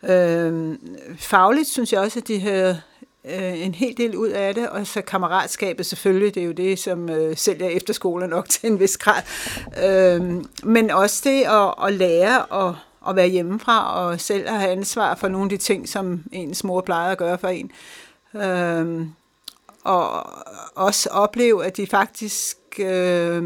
Øh, 0.02 0.74
fagligt 1.18 1.68
synes 1.68 1.92
jeg 1.92 2.00
også, 2.00 2.18
at 2.18 2.28
de 2.28 2.40
havde 2.40 2.80
øh, 3.26 3.62
en 3.62 3.74
hel 3.74 3.96
del 3.96 4.16
ud 4.16 4.28
af 4.28 4.54
det, 4.54 4.68
og 4.68 4.86
så 4.86 5.00
kammeratskabet 5.02 5.86
selvfølgelig, 5.86 6.34
det 6.34 6.40
er 6.40 6.46
jo 6.46 6.52
det, 6.52 6.78
som 6.78 7.10
øh, 7.10 7.36
sælger 7.36 7.68
efterskoler 7.68 8.26
nok 8.26 8.48
til 8.50 8.70
en 8.70 8.80
vis 8.80 8.96
grad. 8.96 9.22
Øh, 9.84 10.44
men 10.64 10.90
også 10.90 11.20
det 11.24 11.42
at, 11.42 11.86
at 11.86 11.92
lære 11.92 12.66
at, 12.68 12.74
at 13.08 13.16
være 13.16 13.28
hjemmefra, 13.28 14.04
og 14.04 14.20
selv 14.20 14.48
at 14.48 14.60
have 14.60 14.72
ansvar 14.72 15.14
for 15.14 15.28
nogle 15.28 15.44
af 15.44 15.50
de 15.50 15.56
ting, 15.56 15.88
som 15.88 16.22
ens 16.32 16.64
mor 16.64 16.80
plejer 16.80 17.12
at 17.12 17.18
gøre 17.18 17.38
for 17.38 17.48
en. 17.48 17.70
Øh, 18.34 19.06
og 19.84 20.26
også 20.74 21.08
opleve, 21.12 21.66
at 21.66 21.76
de 21.76 21.86
faktisk 21.86 22.56
øh, 22.78 23.42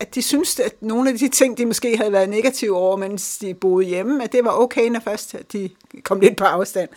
at 0.00 0.14
de 0.14 0.22
synes, 0.22 0.60
at 0.60 0.82
nogle 0.82 1.10
af 1.10 1.18
de 1.18 1.28
ting, 1.28 1.58
de 1.58 1.66
måske 1.66 1.96
havde 1.96 2.12
været 2.12 2.28
negative 2.28 2.76
over, 2.76 2.96
mens 2.96 3.38
de 3.38 3.54
boede 3.54 3.86
hjemme, 3.86 4.24
at 4.24 4.32
det 4.32 4.44
var 4.44 4.50
okay, 4.50 4.88
når 4.88 5.00
først 5.00 5.34
at 5.34 5.52
de 5.52 5.70
kom 6.02 6.20
lidt 6.20 6.36
på 6.36 6.44
afstand. 6.44 6.88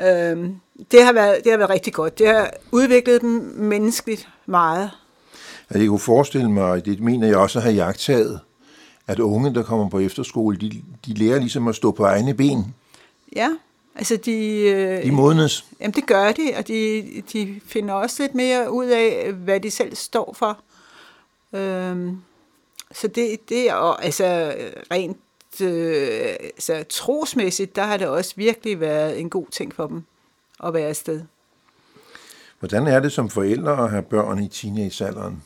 Øhm, 0.00 0.56
det, 0.90 1.04
har 1.04 1.12
været, 1.12 1.44
det 1.44 1.52
har 1.52 1.58
været 1.58 1.70
rigtig 1.70 1.92
godt. 1.92 2.18
Det 2.18 2.28
har 2.28 2.50
udviklet 2.72 3.20
dem 3.20 3.30
menneskeligt 3.56 4.28
meget. 4.46 4.90
Jeg 5.74 5.88
kunne 5.88 5.98
forestille 5.98 6.50
mig, 6.50 6.84
det 6.84 7.00
mener 7.00 7.26
jeg 7.26 7.36
også 7.36 7.60
har 7.60 7.70
jagtaget, 7.70 8.40
at 9.06 9.18
unge, 9.18 9.54
der 9.54 9.62
kommer 9.62 9.88
på 9.88 9.98
efterskole, 9.98 10.56
de, 10.56 10.82
de 11.06 11.14
lærer 11.14 11.38
ligesom 11.38 11.68
at 11.68 11.74
stå 11.74 11.90
på 11.90 12.04
egne 12.04 12.34
ben. 12.34 12.74
Ja, 13.36 13.48
altså 13.94 14.16
de... 14.16 14.58
Øh, 14.60 15.04
De 15.04 15.10
modnes. 15.12 15.64
Jamen 15.80 15.94
det 15.94 16.06
gør 16.06 16.32
de, 16.32 16.52
og 16.56 16.68
de, 16.68 17.04
de 17.32 17.60
finder 17.66 17.94
også 17.94 18.22
lidt 18.22 18.34
mere 18.34 18.72
ud 18.72 18.86
af, 18.86 19.32
hvad 19.32 19.60
de 19.60 19.70
selv 19.70 19.96
står 19.96 20.36
for. 20.38 20.58
Øhm, 21.52 22.18
så 22.92 23.08
det, 23.08 23.48
det 23.48 23.70
er 23.70 23.74
altså 23.74 24.54
rent 24.90 25.16
øh, 25.62 26.24
altså, 26.42 26.84
trosmæssigt, 26.88 27.76
der 27.76 27.82
har 27.82 27.96
det 27.96 28.06
også 28.06 28.32
virkelig 28.36 28.80
været 28.80 29.20
en 29.20 29.30
god 29.30 29.46
ting 29.50 29.74
for 29.74 29.86
dem 29.86 30.02
at 30.64 30.74
være 30.74 30.88
afsted. 30.88 31.20
Hvordan 32.58 32.86
er 32.86 33.00
det 33.00 33.12
som 33.12 33.30
forældre 33.30 33.84
at 33.84 33.90
have 33.90 34.02
børn 34.02 34.42
i 34.42 34.48
teenagealderen? 34.48 35.42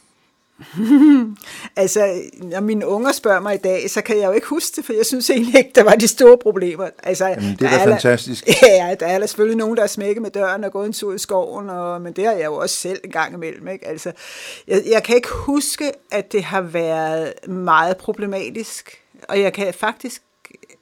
Altså, 1.77 2.23
når 2.43 2.61
mine 2.61 2.87
unger 2.87 3.13
spørger 3.13 3.41
mig 3.41 3.55
i 3.55 3.59
dag, 3.59 3.91
så 3.91 4.01
kan 4.03 4.19
jeg 4.19 4.27
jo 4.27 4.33
ikke 4.33 4.47
huske 4.47 4.77
det, 4.77 4.85
for 4.85 4.93
jeg 4.93 5.07
synes 5.07 5.31
egentlig 5.31 5.57
ikke, 5.59 5.71
der 5.75 5.83
var 5.85 5.95
de 5.95 6.09
store 6.09 6.39
problemer. 6.39 6.89
Altså, 7.03 7.27
Jamen, 7.27 7.57
det 7.59 7.63
er 7.63 7.71
da 7.71 7.77
der- 7.77 7.85
fantastisk. 7.85 8.47
Ja, 8.63 8.97
der 9.01 9.07
er 9.07 9.27
selvfølgelig 9.27 9.57
nogen, 9.57 9.77
der 9.77 9.83
er 9.83 9.87
smækket 9.87 10.23
med 10.23 10.31
døren 10.31 10.65
og 10.65 10.73
gået 10.73 10.87
en 10.87 10.93
tur 10.93 11.15
i 11.15 11.19
skoven, 11.19 11.71
og, 11.71 12.01
men 12.03 12.13
det 12.13 12.25
har 12.25 12.33
jeg 12.33 12.45
jo 12.45 12.55
også 12.55 12.77
selv 12.77 13.01
en 13.05 13.11
gang 13.11 13.35
imellem. 13.35 13.69
Ikke? 13.69 13.87
Altså, 13.89 14.13
jeg, 14.69 14.83
jeg 14.91 15.03
kan 15.03 15.17
ikke 15.17 15.29
huske, 15.33 15.93
at 16.11 16.33
det 16.33 16.45
har 16.45 16.61
været 16.61 17.33
meget 17.49 17.97
problematisk, 17.97 18.91
og 19.29 19.41
jeg 19.41 19.53
kan 19.53 19.75
faktisk 19.75 20.23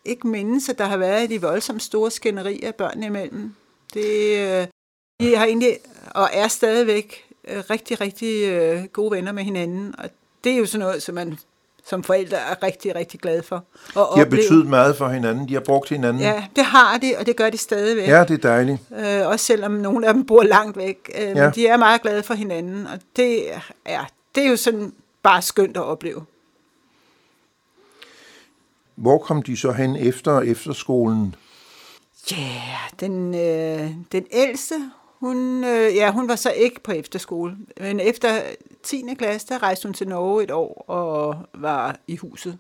ikke 0.04 0.26
mindes, 0.26 0.68
at 0.68 0.78
der 0.78 0.84
har 0.84 0.96
været 0.96 1.30
de 1.30 1.40
voldsomt 1.40 1.82
store 1.82 2.10
skænderier 2.10 2.72
børnene 2.72 3.06
imellem. 3.06 3.54
Det, 3.94 4.38
øh, 4.38 4.66
de 5.20 5.36
har 5.36 5.44
egentlig, 5.46 5.76
og 6.14 6.28
er 6.32 6.48
stadigvæk, 6.48 7.24
øh, 7.48 7.62
rigtig, 7.70 8.00
rigtig 8.00 8.48
øh, 8.48 8.84
gode 8.84 9.10
venner 9.10 9.32
med 9.32 9.42
hinanden, 9.42 9.94
og 9.98 10.10
det 10.44 10.52
er 10.52 10.56
jo 10.56 10.66
sådan 10.66 10.86
noget, 10.86 11.02
som 11.02 11.14
man 11.14 11.38
som 11.84 12.02
forældre 12.04 12.36
er 12.36 12.62
rigtig, 12.62 12.94
rigtig 12.96 13.20
glad 13.20 13.42
for. 13.42 13.56
At 13.56 13.64
De 13.86 13.92
har 13.94 14.02
opleve. 14.04 14.26
betydet 14.30 14.66
meget 14.66 14.96
for 14.96 15.08
hinanden. 15.08 15.48
De 15.48 15.52
har 15.54 15.60
brugt 15.60 15.88
hinanden. 15.88 16.22
Ja, 16.22 16.44
det 16.56 16.64
har 16.64 16.98
de, 16.98 17.14
og 17.18 17.26
det 17.26 17.36
gør 17.36 17.50
de 17.50 17.58
stadigvæk. 17.58 18.08
ja 18.08 18.24
det 18.24 18.30
er 18.44 18.48
dejligt. 18.48 18.78
Øh, 18.98 19.26
også 19.28 19.46
selvom 19.46 19.70
nogle 19.72 20.06
af 20.06 20.14
dem 20.14 20.26
bor 20.26 20.42
langt 20.42 20.76
væk. 20.76 21.10
Øh, 21.14 21.20
Ja. 21.22 21.28
ja. 21.28 21.34
Men 21.44 21.54
de 21.54 21.66
er 21.66 21.76
meget 21.76 22.02
glade 22.02 22.22
for 22.22 22.34
hinanden, 22.34 22.86
og 22.86 22.98
det 23.16 23.52
er, 23.84 24.06
det 24.34 24.44
er 24.46 24.50
jo 24.50 24.56
sådan 24.56 24.92
bare 25.22 25.42
skønt 25.42 25.76
at 25.76 25.82
opleve. 25.82 26.24
Hvor 28.96 29.18
kom 29.18 29.42
de 29.42 29.56
så 29.56 29.72
hen 29.72 29.96
efter 29.96 30.40
efterskolen? 30.40 31.34
Ja, 32.30 32.36
yeah, 32.36 32.90
den, 33.00 33.34
øh, 33.34 33.90
den 34.12 34.26
ældste, 34.32 34.74
hun, 35.20 35.64
øh, 35.64 35.94
ja, 35.94 36.10
hun 36.10 36.28
var 36.28 36.36
så 36.36 36.50
ikke 36.50 36.80
på 36.80 36.92
efterskole. 36.92 37.56
Men 37.80 38.00
efter 38.00 38.42
10. 38.82 39.04
klasse, 39.18 39.48
der 39.48 39.62
rejste 39.62 39.86
hun 39.86 39.94
til 39.94 40.08
Norge 40.08 40.42
et 40.42 40.50
år 40.50 40.84
og 40.88 41.36
var 41.54 41.96
i 42.06 42.16
huset. 42.16 42.58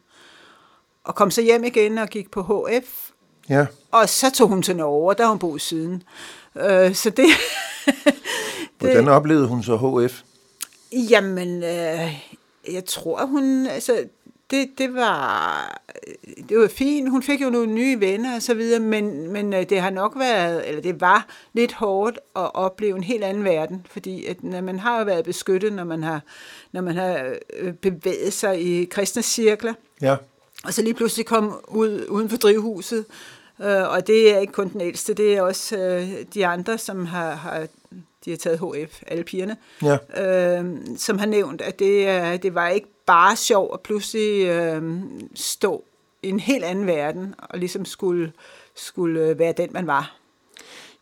Og 1.04 1.14
kom 1.14 1.30
så 1.30 1.42
hjem 1.42 1.64
igen 1.64 1.98
og 1.98 2.08
gik 2.08 2.30
på 2.30 2.42
HF. 2.42 3.10
Ja, 3.48 3.66
Og 3.92 4.08
så 4.08 4.30
tog 4.30 4.48
hun 4.48 4.62
til 4.62 4.76
Norge, 4.76 5.08
og 5.08 5.18
der 5.18 5.24
har 5.24 5.30
hun 5.30 5.38
boet 5.38 5.60
siden. 5.60 6.02
Øh, 6.56 6.94
så 6.94 7.10
det... 7.10 7.26
hvordan 8.78 9.08
oplevede 9.08 9.46
hun 9.46 9.62
så 9.62 9.76
HF? 9.76 10.22
Jamen, 10.92 11.62
øh, 11.62 12.22
jeg 12.72 12.84
tror, 12.86 13.26
hun... 13.26 13.66
Altså, 13.66 14.04
det, 14.52 14.68
det 14.78 14.94
var 14.94 15.78
det 16.48 16.58
var 16.58 16.68
fint. 16.68 17.10
Hun 17.10 17.22
fik 17.22 17.42
jo 17.42 17.50
nogle 17.50 17.72
nye 17.72 18.00
venner 18.00 18.34
og 18.36 18.42
så 18.42 18.54
videre, 18.54 18.80
men, 18.80 19.32
men 19.32 19.54
øh, 19.54 19.62
det 19.68 19.80
har 19.80 19.90
nok 19.90 20.18
været, 20.18 20.68
eller 20.68 20.82
det 20.82 21.00
var 21.00 21.26
lidt 21.52 21.72
hårdt 21.72 22.16
at 22.36 22.54
opleve 22.54 22.96
en 22.96 23.02
helt 23.02 23.24
anden 23.24 23.44
verden, 23.44 23.86
fordi 23.90 24.26
at, 24.26 24.44
når 24.44 24.60
man 24.60 24.78
har 24.78 24.98
jo 24.98 25.04
været 25.04 25.24
beskyttet, 25.24 25.72
når 25.72 25.84
man 25.84 26.02
har, 26.02 26.20
når 26.72 26.80
man 26.80 26.94
har 26.96 27.34
øh, 27.58 27.72
bevæget 27.72 28.32
sig 28.32 28.60
i 28.62 28.84
kristne 28.84 29.22
cirkler, 29.22 29.74
Ja, 30.02 30.16
og 30.64 30.74
så 30.74 30.82
lige 30.82 30.94
pludselig 30.94 31.26
kom 31.26 31.60
ud 31.68 32.06
uden 32.08 32.28
for 32.30 32.36
drivhuset, 32.36 33.04
øh, 33.62 33.88
og 33.92 34.06
det 34.06 34.34
er 34.34 34.38
ikke 34.38 34.52
kun 34.52 34.68
den 34.68 34.80
ældste, 34.80 35.14
det 35.14 35.34
er 35.36 35.42
også 35.42 35.76
øh, 35.76 36.08
de 36.34 36.46
andre, 36.46 36.78
som 36.78 37.06
har, 37.06 37.34
har 37.34 37.66
de 38.24 38.30
har 38.30 38.36
taget 38.36 38.58
HF, 38.58 39.02
alle 39.06 39.24
pigerne, 39.24 39.56
ja. 39.82 40.58
øh, 40.60 40.64
som 40.96 41.18
har 41.18 41.26
nævnt, 41.26 41.60
at 41.60 41.78
det, 41.78 42.08
er- 42.08 42.36
det 42.36 42.54
var 42.54 42.68
ikke 42.68 42.86
bare 43.06 43.36
sjov 43.36 43.70
at 43.74 43.80
pludselig 43.80 44.46
øh, 44.46 45.00
stå 45.34 45.84
i 46.22 46.28
en 46.28 46.40
helt 46.40 46.64
anden 46.64 46.86
verden, 46.86 47.34
og 47.38 47.58
ligesom 47.58 47.84
skulle, 47.84 48.32
skulle 48.74 49.20
øh, 49.20 49.38
være 49.38 49.52
den, 49.56 49.68
man 49.72 49.86
var. 49.86 50.16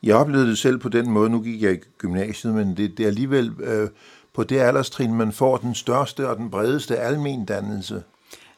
Jeg 0.03 0.17
oplevede 0.17 0.49
det 0.49 0.59
selv 0.59 0.79
på 0.79 0.89
den 0.89 1.11
måde. 1.11 1.31
Nu 1.31 1.41
gik 1.41 1.63
jeg 1.63 1.73
i 1.73 1.79
gymnasiet, 1.99 2.55
men 2.55 2.77
det, 2.77 2.99
det 2.99 3.03
er 3.03 3.09
alligevel 3.09 3.53
øh, 3.63 3.89
på 4.33 4.45
det 4.45 4.61
alderstrin, 4.61 5.15
man 5.15 5.33
får 5.33 5.57
den 5.57 5.75
største 5.75 6.29
og 6.29 6.37
den 6.37 6.51
bredeste 6.51 6.99
almendannelse. 6.99 8.03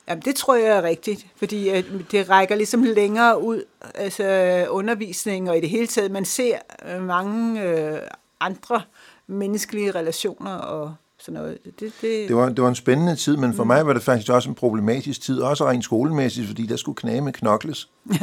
Jamen, 0.08 0.22
det 0.22 0.34
tror 0.34 0.54
jeg 0.54 0.76
er 0.76 0.82
rigtigt, 0.82 1.26
fordi 1.36 1.68
at 1.68 1.84
det 2.10 2.30
rækker 2.30 2.56
ligesom 2.56 2.82
længere 2.82 3.42
ud, 3.42 3.64
altså 3.94 4.24
undervisning 4.70 5.50
og 5.50 5.56
i 5.56 5.60
det 5.60 5.70
hele 5.70 5.86
taget, 5.86 6.10
man 6.10 6.24
ser 6.24 6.58
øh, 6.88 7.02
mange 7.02 7.62
øh, 7.62 7.98
andre 8.40 8.82
menneskelige 9.26 9.90
relationer 9.90 10.54
og 10.54 10.94
sådan 11.22 11.40
noget. 11.40 11.58
Det, 11.64 11.80
det, 11.80 11.92
Det 12.28 12.36
var, 12.36 12.48
det 12.48 12.62
var 12.62 12.68
en 12.68 12.74
spændende 12.74 13.16
tid, 13.16 13.36
men 13.36 13.54
for 13.54 13.64
mm. 13.64 13.66
mig 13.66 13.86
var 13.86 13.92
det 13.92 14.02
faktisk 14.02 14.30
også 14.32 14.48
en 14.48 14.54
problematisk 14.54 15.22
tid, 15.22 15.40
også 15.40 15.68
rent 15.68 15.84
skolemæssigt, 15.84 16.46
fordi 16.46 16.66
der 16.66 16.76
skulle 16.76 16.96
knage 16.96 17.20
med 17.20 17.32
knokles. 17.32 17.88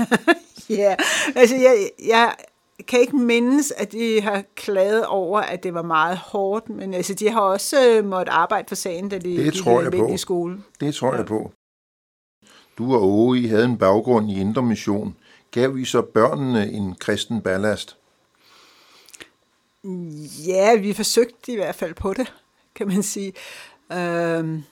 Ja, 0.69 0.95
altså 1.35 1.55
jeg, 1.55 1.89
jeg 2.07 2.33
kan 2.87 2.99
ikke 2.99 3.15
mindes, 3.17 3.73
at 3.77 3.91
de 3.91 4.21
har 4.21 4.43
klaget 4.55 5.05
over, 5.05 5.39
at 5.39 5.63
det 5.63 5.73
var 5.73 5.81
meget 5.81 6.17
hårdt, 6.17 6.69
men 6.69 6.93
altså, 6.93 7.13
de 7.13 7.29
har 7.29 7.41
også 7.41 7.89
øh, 7.89 8.05
måttet 8.05 8.31
arbejde 8.33 8.65
for 8.67 8.75
sagen, 8.75 9.09
da 9.09 9.17
de 9.17 9.37
Det 9.37 9.53
tror 9.53 9.71
i 9.79 9.83
jeg 9.83 9.91
på. 9.91 9.95
almindelig 9.95 10.19
skole. 10.19 10.57
Det 10.79 10.95
tror 10.95 11.07
ja. 11.07 11.11
Ja. 11.13 11.17
jeg 11.17 11.25
på. 11.25 11.51
Du 12.77 12.93
og 12.95 13.03
Åge, 13.03 13.39
I 13.39 13.47
havde 13.47 13.65
en 13.65 13.77
baggrund 13.77 14.31
i 14.31 14.39
Indre 14.41 14.61
Mission. 14.63 15.15
Gav 15.51 15.77
I 15.77 15.85
så 15.85 16.01
børnene 16.01 16.71
en 16.71 16.95
kristen 16.95 17.41
ballast? 17.41 17.97
Ja, 20.47 20.75
vi 20.75 20.93
forsøgte 20.93 21.51
i 21.51 21.55
hvert 21.55 21.75
fald 21.75 21.93
på 21.93 22.13
det, 22.13 22.33
kan 22.79 22.87
man 22.87 23.03
sige. 23.03 23.33
Øhm, 23.93 24.63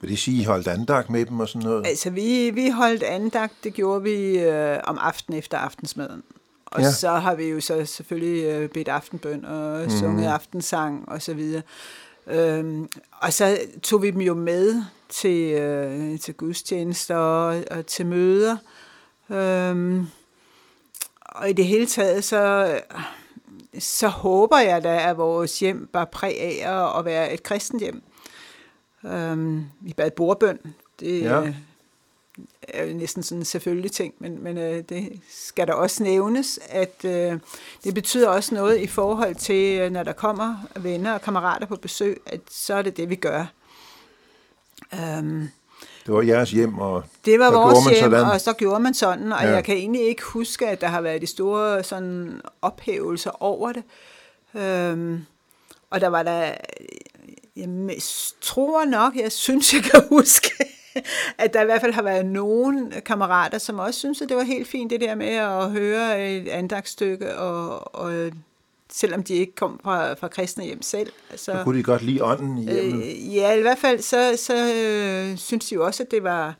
Vil 0.00 0.10
det 0.10 0.18
sige, 0.18 0.40
I 0.42 0.44
holdt 0.44 0.68
andagt 0.68 1.10
med 1.10 1.26
dem 1.26 1.40
og 1.40 1.48
sådan 1.48 1.68
noget? 1.68 1.86
altså, 1.86 2.10
vi, 2.10 2.50
vi 2.50 2.68
holdt 2.68 3.02
andagt, 3.02 3.52
det 3.64 3.74
gjorde 3.74 4.02
vi 4.02 4.38
øh, 4.38 4.78
om 4.84 4.98
aftenen 5.00 5.38
efter 5.38 5.58
aftensmaden. 5.58 6.22
Og 6.66 6.80
Ja. 6.80 6.90
så 6.92 7.10
har 7.10 7.34
vi 7.34 7.44
jo 7.44 7.60
så 7.60 7.84
selvfølgelig 7.84 8.44
øh, 8.44 8.68
bedt 8.68 8.88
aftenbøn 8.88 9.44
og 9.44 9.82
mm. 9.84 9.90
sunget 9.90 10.26
aftensang 10.26 11.08
og 11.08 11.22
så 11.22 11.34
videre. 11.34 11.62
Øhm, 12.26 12.88
og 13.20 13.32
så 13.32 13.58
tog 13.82 14.02
vi 14.02 14.10
dem 14.10 14.20
jo 14.20 14.34
med 14.34 14.82
til, 15.08 15.52
øh, 15.52 16.18
til 16.20 16.34
gudstjenester 16.34 17.16
og, 17.16 17.64
og 17.70 17.86
til 17.86 18.06
møder. 18.06 18.56
Øhm, 19.30 20.06
og 21.20 21.50
i 21.50 21.52
det 21.52 21.66
hele 21.66 21.86
taget, 21.86 22.24
så, 22.24 22.66
så 23.78 24.08
håber 24.08 24.58
jeg 24.58 24.84
da, 24.84 25.10
at 25.10 25.16
vores 25.16 25.58
hjem 25.58 25.88
var 25.92 26.04
præg 26.04 26.40
af 26.40 26.98
at 26.98 27.04
være 27.04 27.32
et 27.32 27.42
kristent 27.42 27.82
hjem. 27.82 28.02
Øhm, 29.04 29.64
vi 29.80 29.92
bad 29.92 30.10
bordbøn. 30.10 30.58
Det 31.00 31.22
ja. 31.22 31.52
er 32.68 32.84
jo 32.84 32.94
næsten 32.94 33.22
sådan 33.22 33.40
en 33.40 33.44
selvfølgelig 33.44 33.92
ting, 33.92 34.14
men, 34.18 34.42
men 34.42 34.58
øh, 34.58 34.84
det 34.88 35.20
skal 35.30 35.66
der 35.66 35.72
også 35.72 36.02
nævnes, 36.02 36.60
at 36.68 37.04
øh, 37.04 37.38
det 37.84 37.94
betyder 37.94 38.28
også 38.28 38.54
noget 38.54 38.78
i 38.78 38.86
forhold 38.86 39.34
til, 39.34 39.80
øh, 39.80 39.90
når 39.90 40.02
der 40.02 40.12
kommer 40.12 40.56
venner 40.76 41.12
og 41.12 41.20
kammerater 41.22 41.66
på 41.66 41.76
besøg, 41.76 42.20
at 42.26 42.40
så 42.50 42.74
er 42.74 42.82
det 42.82 42.96
det, 42.96 43.10
vi 43.10 43.16
gør. 43.16 43.46
Øhm, 44.94 45.48
det 46.06 46.14
var 46.14 46.22
jeres 46.22 46.50
hjem, 46.50 46.78
og 46.78 47.04
Det 47.24 47.38
var 47.38 47.52
vores 47.52 47.86
hjem, 47.86 48.10
sådan. 48.12 48.24
og 48.24 48.40
så 48.40 48.52
gjorde 48.52 48.80
man 48.80 48.94
sådan, 48.94 49.32
og 49.32 49.42
ja. 49.42 49.50
jeg 49.50 49.64
kan 49.64 49.76
egentlig 49.76 50.02
ikke 50.02 50.22
huske, 50.22 50.68
at 50.68 50.80
der 50.80 50.86
har 50.86 51.00
været 51.00 51.20
de 51.22 51.26
store 51.26 51.82
sådan, 51.82 52.40
ophævelser 52.62 53.42
over 53.42 53.72
det. 53.72 53.82
Øhm, 54.54 55.24
og 55.90 56.00
der 56.00 56.08
var 56.08 56.22
der, 56.22 56.54
jeg 57.56 57.68
tror 58.40 58.84
nok, 58.84 59.16
jeg 59.16 59.32
synes, 59.32 59.74
jeg 59.74 59.82
kan 59.82 60.02
huske, 60.18 60.50
at 61.38 61.54
der 61.54 61.62
i 61.62 61.64
hvert 61.64 61.80
fald 61.80 61.92
har 61.92 62.02
været 62.02 62.26
nogle 62.26 62.90
kammerater, 63.06 63.58
som 63.58 63.78
også 63.78 63.98
synes, 63.98 64.22
at 64.22 64.28
det 64.28 64.36
var 64.36 64.42
helt 64.42 64.68
fint, 64.68 64.90
det 64.90 65.00
der 65.00 65.14
med 65.14 65.34
at 65.34 65.70
høre 65.70 66.30
et 66.30 66.48
andagsstykke 66.48 67.36
og, 67.36 67.94
og 67.94 68.30
selvom 68.92 69.22
de 69.22 69.34
ikke 69.34 69.54
kom 69.54 69.80
fra, 69.82 70.12
fra 70.12 70.28
kristne 70.28 70.64
hjem 70.64 70.82
selv. 70.82 71.12
Altså, 71.30 71.44
så 71.44 71.64
kunne 71.64 71.78
de 71.78 71.82
godt 71.82 72.02
lide 72.02 72.24
ånden 72.24 72.58
i 72.58 72.72
hjemmet? 72.72 73.04
Øh, 73.04 73.34
ja, 73.34 73.52
i 73.52 73.60
hvert 73.60 73.78
fald 73.78 74.02
så, 74.02 74.34
så 74.36 74.54
øh, 74.54 75.38
synes 75.38 75.68
de 75.68 75.74
jo 75.74 75.86
også, 75.86 76.02
at 76.02 76.10
det 76.10 76.22
var 76.22 76.54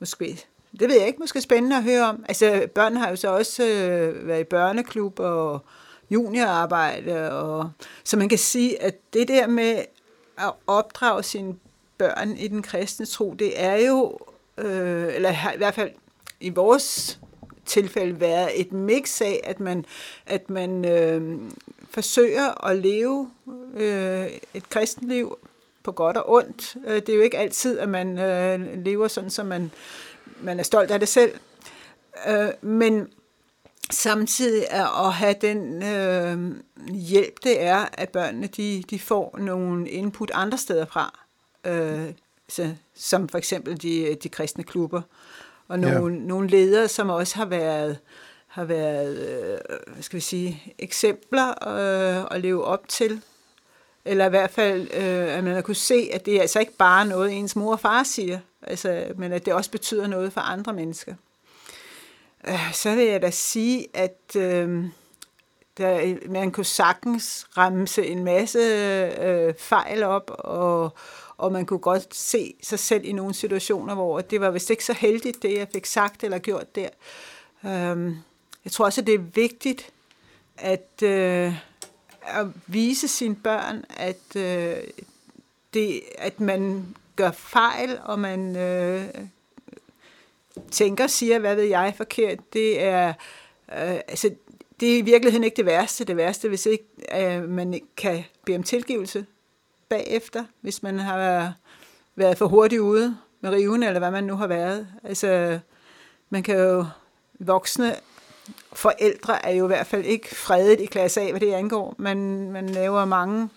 måske, 0.00 0.44
det 0.80 0.88
ved 0.88 0.98
jeg 0.98 1.06
ikke, 1.06 1.18
måske 1.18 1.40
spændende 1.40 1.76
at 1.76 1.82
høre 1.82 2.04
om. 2.04 2.24
Altså 2.28 2.66
børn 2.74 2.96
har 2.96 3.10
jo 3.10 3.16
så 3.16 3.28
også 3.28 3.64
øh, 3.64 4.28
været 4.28 4.40
i 4.40 4.44
børneklub 4.44 5.20
og 5.20 5.64
juniorarbejde, 6.10 7.32
og, 7.32 7.70
så 8.04 8.16
man 8.16 8.28
kan 8.28 8.38
sige, 8.38 8.82
at 8.82 8.94
det 9.12 9.28
der 9.28 9.46
med 9.46 9.84
at 10.38 10.52
opdrage 10.66 11.22
sine 11.22 11.54
børn 11.98 12.36
i 12.36 12.48
den 12.48 12.62
kristne 12.62 13.06
tro, 13.06 13.34
det 13.34 13.62
er 13.62 13.86
jo, 13.86 14.18
øh, 14.58 15.14
eller 15.14 15.30
i 15.54 15.56
hvert 15.56 15.74
fald 15.74 15.90
i 16.40 16.48
vores 16.50 17.18
tilfælde 17.68 18.20
være 18.20 18.56
et 18.56 18.72
mix 18.72 19.20
af, 19.20 19.40
at 19.44 19.60
man, 19.60 19.84
at 20.26 20.50
man 20.50 20.84
øh, 20.84 21.40
forsøger 21.90 22.66
at 22.66 22.76
leve 22.76 23.30
øh, 23.74 24.26
et 24.54 24.68
kristenliv 24.70 25.38
på 25.82 25.92
godt 25.92 26.16
og 26.16 26.32
ondt. 26.32 26.76
Øh, 26.86 26.96
det 26.96 27.08
er 27.08 27.16
jo 27.16 27.22
ikke 27.22 27.38
altid, 27.38 27.78
at 27.78 27.88
man 27.88 28.18
øh, 28.18 28.84
lever 28.84 29.08
sådan, 29.08 29.30
som 29.30 29.46
man, 29.46 29.70
man 30.40 30.58
er 30.58 30.62
stolt 30.62 30.90
af 30.90 31.00
det 31.00 31.08
selv. 31.08 31.32
Øh, 32.28 32.48
men 32.60 33.08
samtidig 33.90 34.66
er 34.70 35.06
at 35.06 35.12
have 35.12 35.34
den 35.40 35.82
øh, 35.82 36.56
hjælp, 36.94 37.44
det 37.44 37.62
er, 37.62 37.88
at 37.92 38.08
børnene 38.08 38.46
de, 38.46 38.84
de 38.90 38.98
får 38.98 39.38
nogle 39.38 39.90
input 39.90 40.30
andre 40.34 40.58
steder 40.58 40.86
fra. 40.86 41.18
Øh, 41.64 42.12
så, 42.48 42.74
som 42.94 43.28
for 43.28 43.38
eksempel 43.38 43.82
de, 43.82 44.14
de 44.22 44.28
kristne 44.28 44.64
klubber. 44.64 44.98
Øh, 44.98 45.37
og 45.68 45.78
nogle, 45.78 46.14
ja. 46.14 46.20
nogle 46.20 46.48
ledere, 46.48 46.88
som 46.88 47.10
også 47.10 47.36
har 47.36 47.44
været, 47.44 47.98
har 48.46 48.64
været 48.64 49.18
øh, 49.18 49.76
hvad 49.92 50.02
skal 50.02 50.16
vi 50.16 50.20
sige, 50.20 50.74
eksempler 50.78 51.68
øh, 51.68 52.26
at 52.30 52.40
leve 52.40 52.64
op 52.64 52.88
til. 52.88 53.22
Eller 54.04 54.26
i 54.26 54.28
hvert 54.28 54.50
fald, 54.50 54.80
øh, 54.94 55.36
at 55.36 55.44
man 55.44 55.54
har 55.54 55.60
kunne 55.60 55.74
se, 55.74 56.10
at 56.12 56.26
det 56.26 56.36
er 56.36 56.40
altså 56.40 56.60
ikke 56.60 56.76
bare 56.76 57.06
noget, 57.06 57.32
ens 57.32 57.56
mor 57.56 57.72
og 57.72 57.80
far 57.80 58.02
siger, 58.02 58.38
altså, 58.62 59.04
men 59.16 59.32
at 59.32 59.44
det 59.44 59.54
også 59.54 59.70
betyder 59.70 60.06
noget 60.06 60.32
for 60.32 60.40
andre 60.40 60.72
mennesker. 60.72 61.14
Øh, 62.48 62.72
så 62.72 62.94
vil 62.94 63.06
jeg 63.06 63.22
da 63.22 63.30
sige, 63.30 63.86
at 63.94 64.36
øh, 64.36 64.84
der, 65.78 66.00
øh, 66.00 66.32
man 66.32 66.50
kunne 66.50 66.64
sagtens 66.64 67.46
ramse 67.56 68.06
en 68.06 68.24
masse 68.24 68.58
øh, 69.20 69.54
fejl 69.58 70.02
op, 70.02 70.30
og, 70.38 70.92
og 71.36 71.52
man 71.52 71.66
kunne 71.66 71.78
godt 71.78 72.14
se 72.14 72.54
sig 72.62 72.78
selv 72.78 73.04
i 73.04 73.12
nogle 73.12 73.34
situationer, 73.34 73.94
hvor 73.94 74.20
det 74.20 74.40
var 74.40 74.50
vist 74.50 74.70
ikke 74.70 74.84
så 74.84 74.92
heldigt, 74.92 75.42
det 75.42 75.58
jeg 75.58 75.68
fik 75.72 75.86
sagt 75.86 76.24
eller 76.24 76.38
gjort 76.38 76.74
der. 76.74 76.88
Øhm, 77.64 78.16
jeg 78.64 78.72
tror 78.72 78.84
også, 78.84 79.00
at 79.00 79.06
det 79.06 79.14
er 79.14 79.24
vigtigt 79.34 79.92
at, 80.56 81.02
øh, 81.02 81.54
at 82.22 82.46
vise 82.66 83.08
sine 83.08 83.36
børn, 83.36 83.84
at, 83.96 84.36
øh, 84.36 84.76
det, 85.74 86.02
at 86.18 86.40
man 86.40 86.86
gør 87.16 87.30
fejl, 87.30 87.98
og 88.04 88.18
man 88.18 88.56
øh, 88.56 89.04
tænker, 90.70 91.06
siger, 91.06 91.38
hvad 91.38 91.54
ved 91.54 91.64
jeg, 91.64 91.94
forkert. 91.96 92.38
Det 92.52 92.82
er, 92.82 93.08
øh, 93.08 94.00
altså, 94.08 94.30
det 94.80 94.94
er 94.94 94.98
i 94.98 95.00
virkeligheden 95.00 95.44
ikke 95.44 95.56
det 95.56 95.66
værste. 95.66 96.04
Det 96.04 96.16
værste, 96.16 96.48
hvis 96.48 96.66
ikke 96.66 96.84
øh, 97.14 97.48
man 97.48 97.80
kan 97.96 98.24
bede 98.46 98.56
om 98.56 98.62
tilgivelse 98.62 99.26
bagefter, 99.88 100.44
hvis 100.60 100.82
man 100.82 100.98
har 100.98 101.52
været 102.16 102.38
for 102.38 102.46
hurtigt 102.46 102.80
ude 102.80 103.16
med 103.40 103.50
riven, 103.50 103.82
eller 103.82 103.98
hvad 103.98 104.10
man 104.10 104.24
nu 104.24 104.34
har 104.34 104.46
været. 104.46 104.88
Altså, 105.04 105.58
man 106.30 106.42
kan 106.42 106.56
jo, 106.58 106.86
voksne 107.40 107.94
forældre 108.72 109.46
er 109.46 109.52
jo 109.52 109.64
i 109.64 109.66
hvert 109.66 109.86
fald 109.86 110.04
ikke 110.04 110.34
fredet 110.34 110.80
i 110.80 110.86
klasse 110.86 111.20
A, 111.20 111.30
hvad 111.30 111.40
det 111.40 111.52
angår. 111.52 111.94
Man, 111.98 112.50
man 112.52 112.68
laver 112.68 113.04
mange 113.04 113.48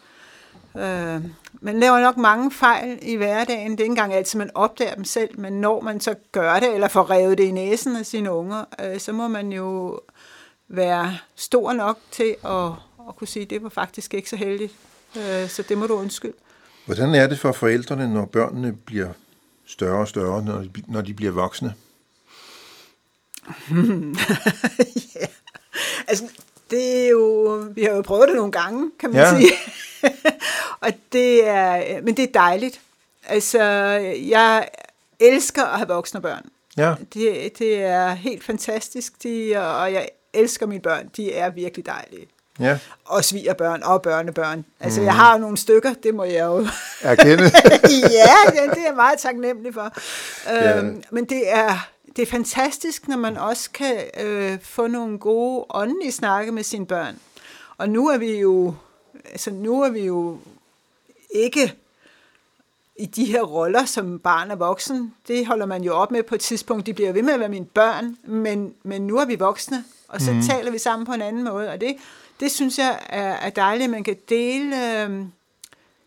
øh, 0.76 1.22
man 1.62 1.80
laver 1.80 2.00
nok 2.00 2.18
mange 2.18 2.52
fejl 2.52 3.00
i 3.02 3.16
hverdagen. 3.16 3.72
Det 3.72 3.80
er 3.80 3.84
ikke 3.84 3.92
engang 3.92 4.14
altid, 4.14 4.40
man 4.40 4.52
opdager 4.56 4.96
dem 4.96 5.04
selv, 5.04 5.40
men 5.40 5.54
når 5.54 5.82
man 5.82 6.00
så 6.00 6.16
gør 6.32 6.60
det, 6.60 6.74
eller 6.74 6.88
får 6.88 7.10
revet 7.12 7.38
det 7.38 7.44
i 7.44 7.52
næsen 7.52 7.96
af 7.96 8.06
sine 8.06 8.32
unger, 8.32 8.64
øh, 8.84 9.00
så 9.00 9.12
må 9.12 9.28
man 9.28 9.52
jo 9.52 10.00
være 10.72 11.18
stor 11.36 11.74
nok 11.74 12.00
til 12.12 12.36
at, 12.46 12.68
at 13.10 13.16
kunne 13.16 13.28
sige, 13.28 13.44
at 13.44 13.50
det 13.50 13.64
var 13.64 13.70
faktisk 13.70 14.14
ikke 14.14 14.30
så 14.30 14.36
heldigt. 14.36 14.74
Øh, 15.18 15.50
så 15.50 15.64
det 15.70 15.78
må 15.78 15.88
du 15.88 15.94
undskylde. 15.94 16.34
Hvordan 16.86 17.16
er 17.16 17.28
det 17.28 17.40
for 17.40 17.52
forældrene, 17.52 18.14
når 18.14 18.26
børnene 18.26 18.74
bliver 18.74 19.10
større 19.66 20.00
og 20.00 20.08
større, 20.08 20.44
når 20.44 20.58
de, 20.58 20.70
når 20.88 21.02
de 21.02 21.14
bliver 21.14 21.32
voksne? 21.32 21.74
ja. 25.16 25.26
Altså, 26.08 26.24
det 26.72 27.06
er 27.06 27.10
jo, 27.10 27.54
vi 27.76 27.84
har 27.84 27.92
jo 27.92 28.02
prøvet 28.02 28.28
det 28.28 28.36
nogle 28.36 28.52
gange, 28.52 28.92
kan 29.00 29.10
man 29.10 29.20
ja. 29.20 29.40
sige. 29.40 29.52
og 30.86 30.94
det 31.12 31.48
er, 31.48 32.02
men 32.02 32.18
det 32.18 32.24
er 32.24 32.32
dejligt. 32.34 32.82
Altså, 33.28 33.64
jeg 34.28 34.70
elsker 35.20 35.64
at 35.64 35.78
have 35.78 35.88
voksne 35.88 36.22
børn. 36.22 36.46
Ja. 36.78 36.96
Det, 37.14 37.60
det 37.60 37.84
er 37.84 38.14
helt 38.14 38.44
fantastisk, 38.44 39.24
de, 39.24 39.56
og 39.58 39.94
jeg 39.94 40.10
elsker 40.34 40.65
mine 40.65 40.82
børn. 40.82 41.10
De 41.17 41.34
er 41.34 41.50
virkelig 41.50 41.86
dejlige. 41.86 42.28
Ja. 42.60 42.80
Og 43.06 43.24
svigerbørn 43.24 43.84
og 43.84 44.02
børnebørn. 44.02 44.65
Altså, 44.80 45.00
mm. 45.00 45.06
jeg 45.06 45.15
har 45.15 45.38
nogle 45.38 45.58
stykker, 45.58 45.94
det 45.94 46.15
må 46.15 46.24
jeg 46.24 46.46
jo... 46.46 46.67
Erkende. 47.02 47.44
ja, 48.20 48.36
det 48.52 48.78
er 48.78 48.86
jeg 48.86 48.94
meget 48.96 49.20
taknemmelig 49.20 49.74
for. 49.74 49.94
Ja. 50.48 50.78
Øhm, 50.78 51.04
men 51.12 51.26
det 51.26 51.52
er, 51.52 51.89
det 52.15 52.22
er 52.22 52.26
fantastisk, 52.26 53.08
når 53.08 53.17
man 53.17 53.38
også 53.38 53.72
kan 53.72 53.98
øh, 54.20 54.58
få 54.62 54.88
nogle 54.88 55.20
gode 55.20 55.65
åndelige 55.70 56.12
snakke 56.12 56.52
med 56.52 56.63
sine 56.63 56.86
børn. 56.86 57.20
Og 57.78 57.89
nu 57.89 58.10
er 58.10 58.17
vi 58.17 58.39
jo, 58.39 58.74
altså 59.32 59.52
nu 59.52 59.82
er 59.82 59.89
vi 59.89 60.06
jo 60.06 60.38
ikke 61.36 61.74
i 62.96 63.06
de 63.06 63.26
her 63.26 63.41
roller 63.41 63.86
som 63.86 64.20
barn 64.20 64.52
og 64.52 64.60
voksen. 64.60 65.13
Det 65.28 65.46
holder 65.46 65.65
man 65.65 65.84
jo 65.84 65.94
op 65.94 66.12
med 66.12 66.24
på 66.24 66.36
et 66.36 66.41
tidspunkt. 66.41 66.86
De 66.86 66.94
bliver 66.94 67.12
ved 67.12 67.22
med 67.22 67.34
at 67.34 67.39
være 67.39 67.50
mine 67.50 67.65
børn, 67.65 68.17
men, 68.24 68.74
men 68.84 69.08
nu 69.08 69.17
er 69.17 69.26
vi 69.26 69.36
voksne, 69.36 69.84
og 70.12 70.21
så 70.21 70.34
mm. 70.34 70.41
taler 70.41 70.71
vi 70.71 70.78
sammen 70.78 71.06
på 71.06 71.13
en 71.13 71.21
anden 71.21 71.43
måde. 71.43 71.69
Og 71.69 71.82
det, 71.82 71.95
det 72.39 72.52
synes 72.52 72.78
jeg 72.78 73.00
er, 73.10 73.34
er 73.34 73.50
dejligt, 73.50 73.84
at 73.84 73.89
man 73.89 74.04
kan 74.04 74.17
dele 74.30 75.04
øh, 75.04 75.26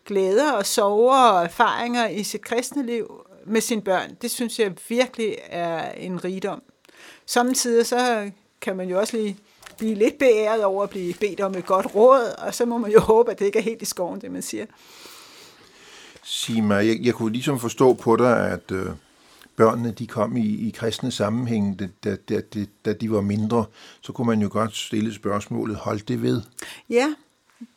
glæder 0.05 0.51
og 0.51 0.65
sorger 0.65 1.29
og 1.31 1.43
erfaringer 1.43 2.07
i 2.07 2.23
sit 2.23 2.41
kristne 2.41 2.85
liv 2.85 3.25
med 3.45 3.61
sine 3.61 3.81
børn. 3.81 4.17
Det 4.21 4.31
synes 4.31 4.59
jeg 4.59 4.73
virkelig 4.89 5.35
er 5.45 5.91
en 5.91 6.23
rigdom. 6.23 6.61
Samtidig 7.25 7.85
så 7.85 8.31
kan 8.61 8.75
man 8.75 8.89
jo 8.89 8.99
også 8.99 9.17
lige 9.17 9.37
blive 9.77 9.95
lidt 9.95 10.17
beæret 10.17 10.63
over 10.63 10.83
at 10.83 10.89
blive 10.89 11.13
bedt 11.13 11.41
om 11.41 11.55
et 11.55 11.65
godt 11.65 11.95
råd, 11.95 12.35
og 12.37 12.55
så 12.55 12.65
må 12.65 12.77
man 12.77 12.91
jo 12.91 12.99
håbe, 13.11 13.31
at 13.31 13.39
det 13.39 13.45
ikke 13.45 13.59
er 13.59 13.63
helt 13.63 13.81
i 13.81 13.85
skoven, 13.85 14.21
det 14.21 14.31
man 14.31 14.41
siger. 14.41 14.65
Sig 16.23 16.63
mig, 16.63 16.87
jeg, 16.87 16.97
jeg 17.01 17.13
kunne 17.13 17.31
ligesom 17.31 17.59
forstå 17.59 17.93
på 17.93 18.15
dig, 18.15 18.51
at 18.51 18.71
øh, 18.71 18.87
børnene 19.55 19.91
de 19.91 20.07
kom 20.07 20.37
i, 20.37 20.67
i 20.67 20.71
kristne 20.71 21.11
sammenhæng, 21.11 21.79
da, 21.79 21.87
da, 22.03 22.15
da, 22.29 22.41
da 22.85 22.93
de 22.93 23.11
var 23.11 23.21
mindre, 23.21 23.65
så 24.01 24.13
kunne 24.13 24.27
man 24.27 24.41
jo 24.41 24.49
godt 24.51 24.75
stille 24.75 25.13
spørgsmålet, 25.13 25.75
hold 25.75 25.99
det 25.99 26.21
ved? 26.21 26.41
Ja, 26.89 27.13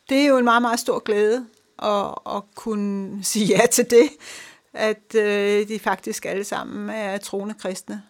det 0.09 0.17
er 0.17 0.27
jo 0.27 0.37
en 0.37 0.43
meget, 0.43 0.61
meget 0.61 0.79
stor 0.79 0.99
glæde 0.99 1.45
at, 1.83 2.35
at 2.35 2.43
kunne 2.55 3.23
sige 3.23 3.45
ja 3.45 3.65
til 3.71 3.89
det, 3.89 4.09
at 4.73 5.15
øh, 5.15 5.67
de 5.67 5.79
faktisk 5.79 6.25
alle 6.25 6.43
sammen 6.43 6.89
er 6.89 7.17
troende 7.17 7.53
kristne. 7.53 8.03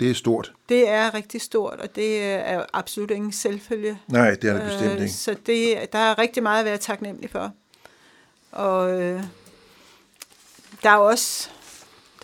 Det 0.00 0.10
er 0.10 0.14
stort. 0.14 0.52
Det 0.68 0.88
er 0.88 1.14
rigtig 1.14 1.40
stort, 1.40 1.80
og 1.80 1.96
det 1.96 2.22
er 2.22 2.64
absolut 2.72 3.10
ingen 3.10 3.32
selvfølge. 3.32 3.98
Nej, 4.08 4.34
det 4.34 4.50
er 4.50 4.54
det 4.54 4.62
bestemt 4.62 4.92
øh, 4.92 5.00
ikke. 5.00 5.12
Så 5.12 5.36
det, 5.46 5.92
der 5.92 5.98
er 5.98 6.18
rigtig 6.18 6.42
meget 6.42 6.58
at 6.58 6.64
være 6.64 6.78
taknemmelig 6.78 7.30
for. 7.30 7.52
Og 8.52 9.00
øh, 9.00 9.22
der 10.82 10.90
er 10.90 10.96
også 10.96 11.50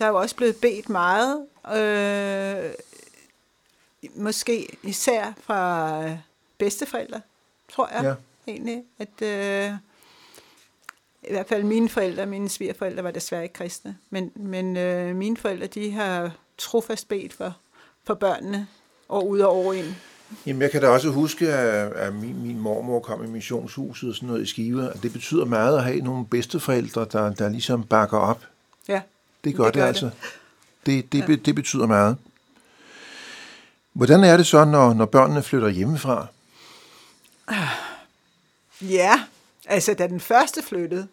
der 0.01 0.07
er 0.07 0.11
jo 0.11 0.17
også 0.17 0.35
blevet 0.35 0.55
bedt 0.55 0.89
meget 0.89 1.45
øh, 1.75 2.71
måske 4.15 4.67
især 4.83 5.33
fra 5.41 6.01
bedsteforældre, 6.57 7.21
tror 7.73 7.89
jeg 7.93 8.03
ja. 8.03 8.13
egentlig, 8.51 8.83
at 8.99 9.21
øh, 9.21 9.71
i 11.23 11.31
hvert 11.31 11.47
fald 11.47 11.63
mine 11.63 11.89
forældre, 11.89 12.25
mine 12.25 12.49
svigerforældre 12.49 13.03
var 13.03 13.11
desværre 13.11 13.43
ikke 13.43 13.53
kristne, 13.53 13.97
men, 14.09 14.31
men 14.35 14.77
øh, 14.77 15.15
mine 15.15 15.37
forældre, 15.37 15.67
de 15.67 15.91
har 15.91 16.31
trofast 16.57 17.07
bedt 17.07 17.33
for, 17.33 17.57
for 18.03 18.13
børnene 18.13 18.67
og 19.09 19.27
ud 19.27 19.39
og 19.39 19.49
over 19.49 19.73
ind. 19.73 19.93
Jamen, 20.45 20.61
jeg 20.61 20.71
kan 20.71 20.81
da 20.81 20.87
også 20.87 21.09
huske, 21.09 21.53
at, 21.53 21.93
at 21.93 22.13
min, 22.13 22.41
min 22.43 22.59
mormor 22.59 22.99
kom 22.99 23.23
i 23.23 23.27
missionshuset 23.27 24.09
og 24.09 24.15
sådan 24.15 24.27
noget 24.27 24.41
i 24.41 24.45
Skive, 24.45 24.91
og 24.91 25.03
det 25.03 25.13
betyder 25.13 25.45
meget 25.45 25.77
at 25.77 25.83
have 25.83 25.99
nogle 25.99 26.25
bedsteforældre, 26.25 27.05
der, 27.11 27.33
der 27.33 27.49
ligesom 27.49 27.83
bakker 27.83 28.17
op. 28.17 28.45
Ja, 28.87 29.01
det 29.43 29.55
gør 29.55 29.65
det, 29.65 29.73
det 29.73 29.81
altså. 29.81 30.09
Det, 30.85 31.11
det, 31.11 31.29
ja. 31.29 31.35
det 31.35 31.55
betyder 31.55 31.87
meget. 31.87 32.17
Hvordan 33.93 34.23
er 34.23 34.37
det 34.37 34.47
så, 34.47 34.65
når, 34.65 34.93
når 34.93 35.05
børnene 35.05 35.43
flytter 35.43 35.69
hjemmefra? 35.69 36.27
Ja, 38.81 39.23
altså 39.65 39.93
da 39.93 40.07
den 40.07 40.19
første 40.19 40.63
flyttede, 40.63 41.07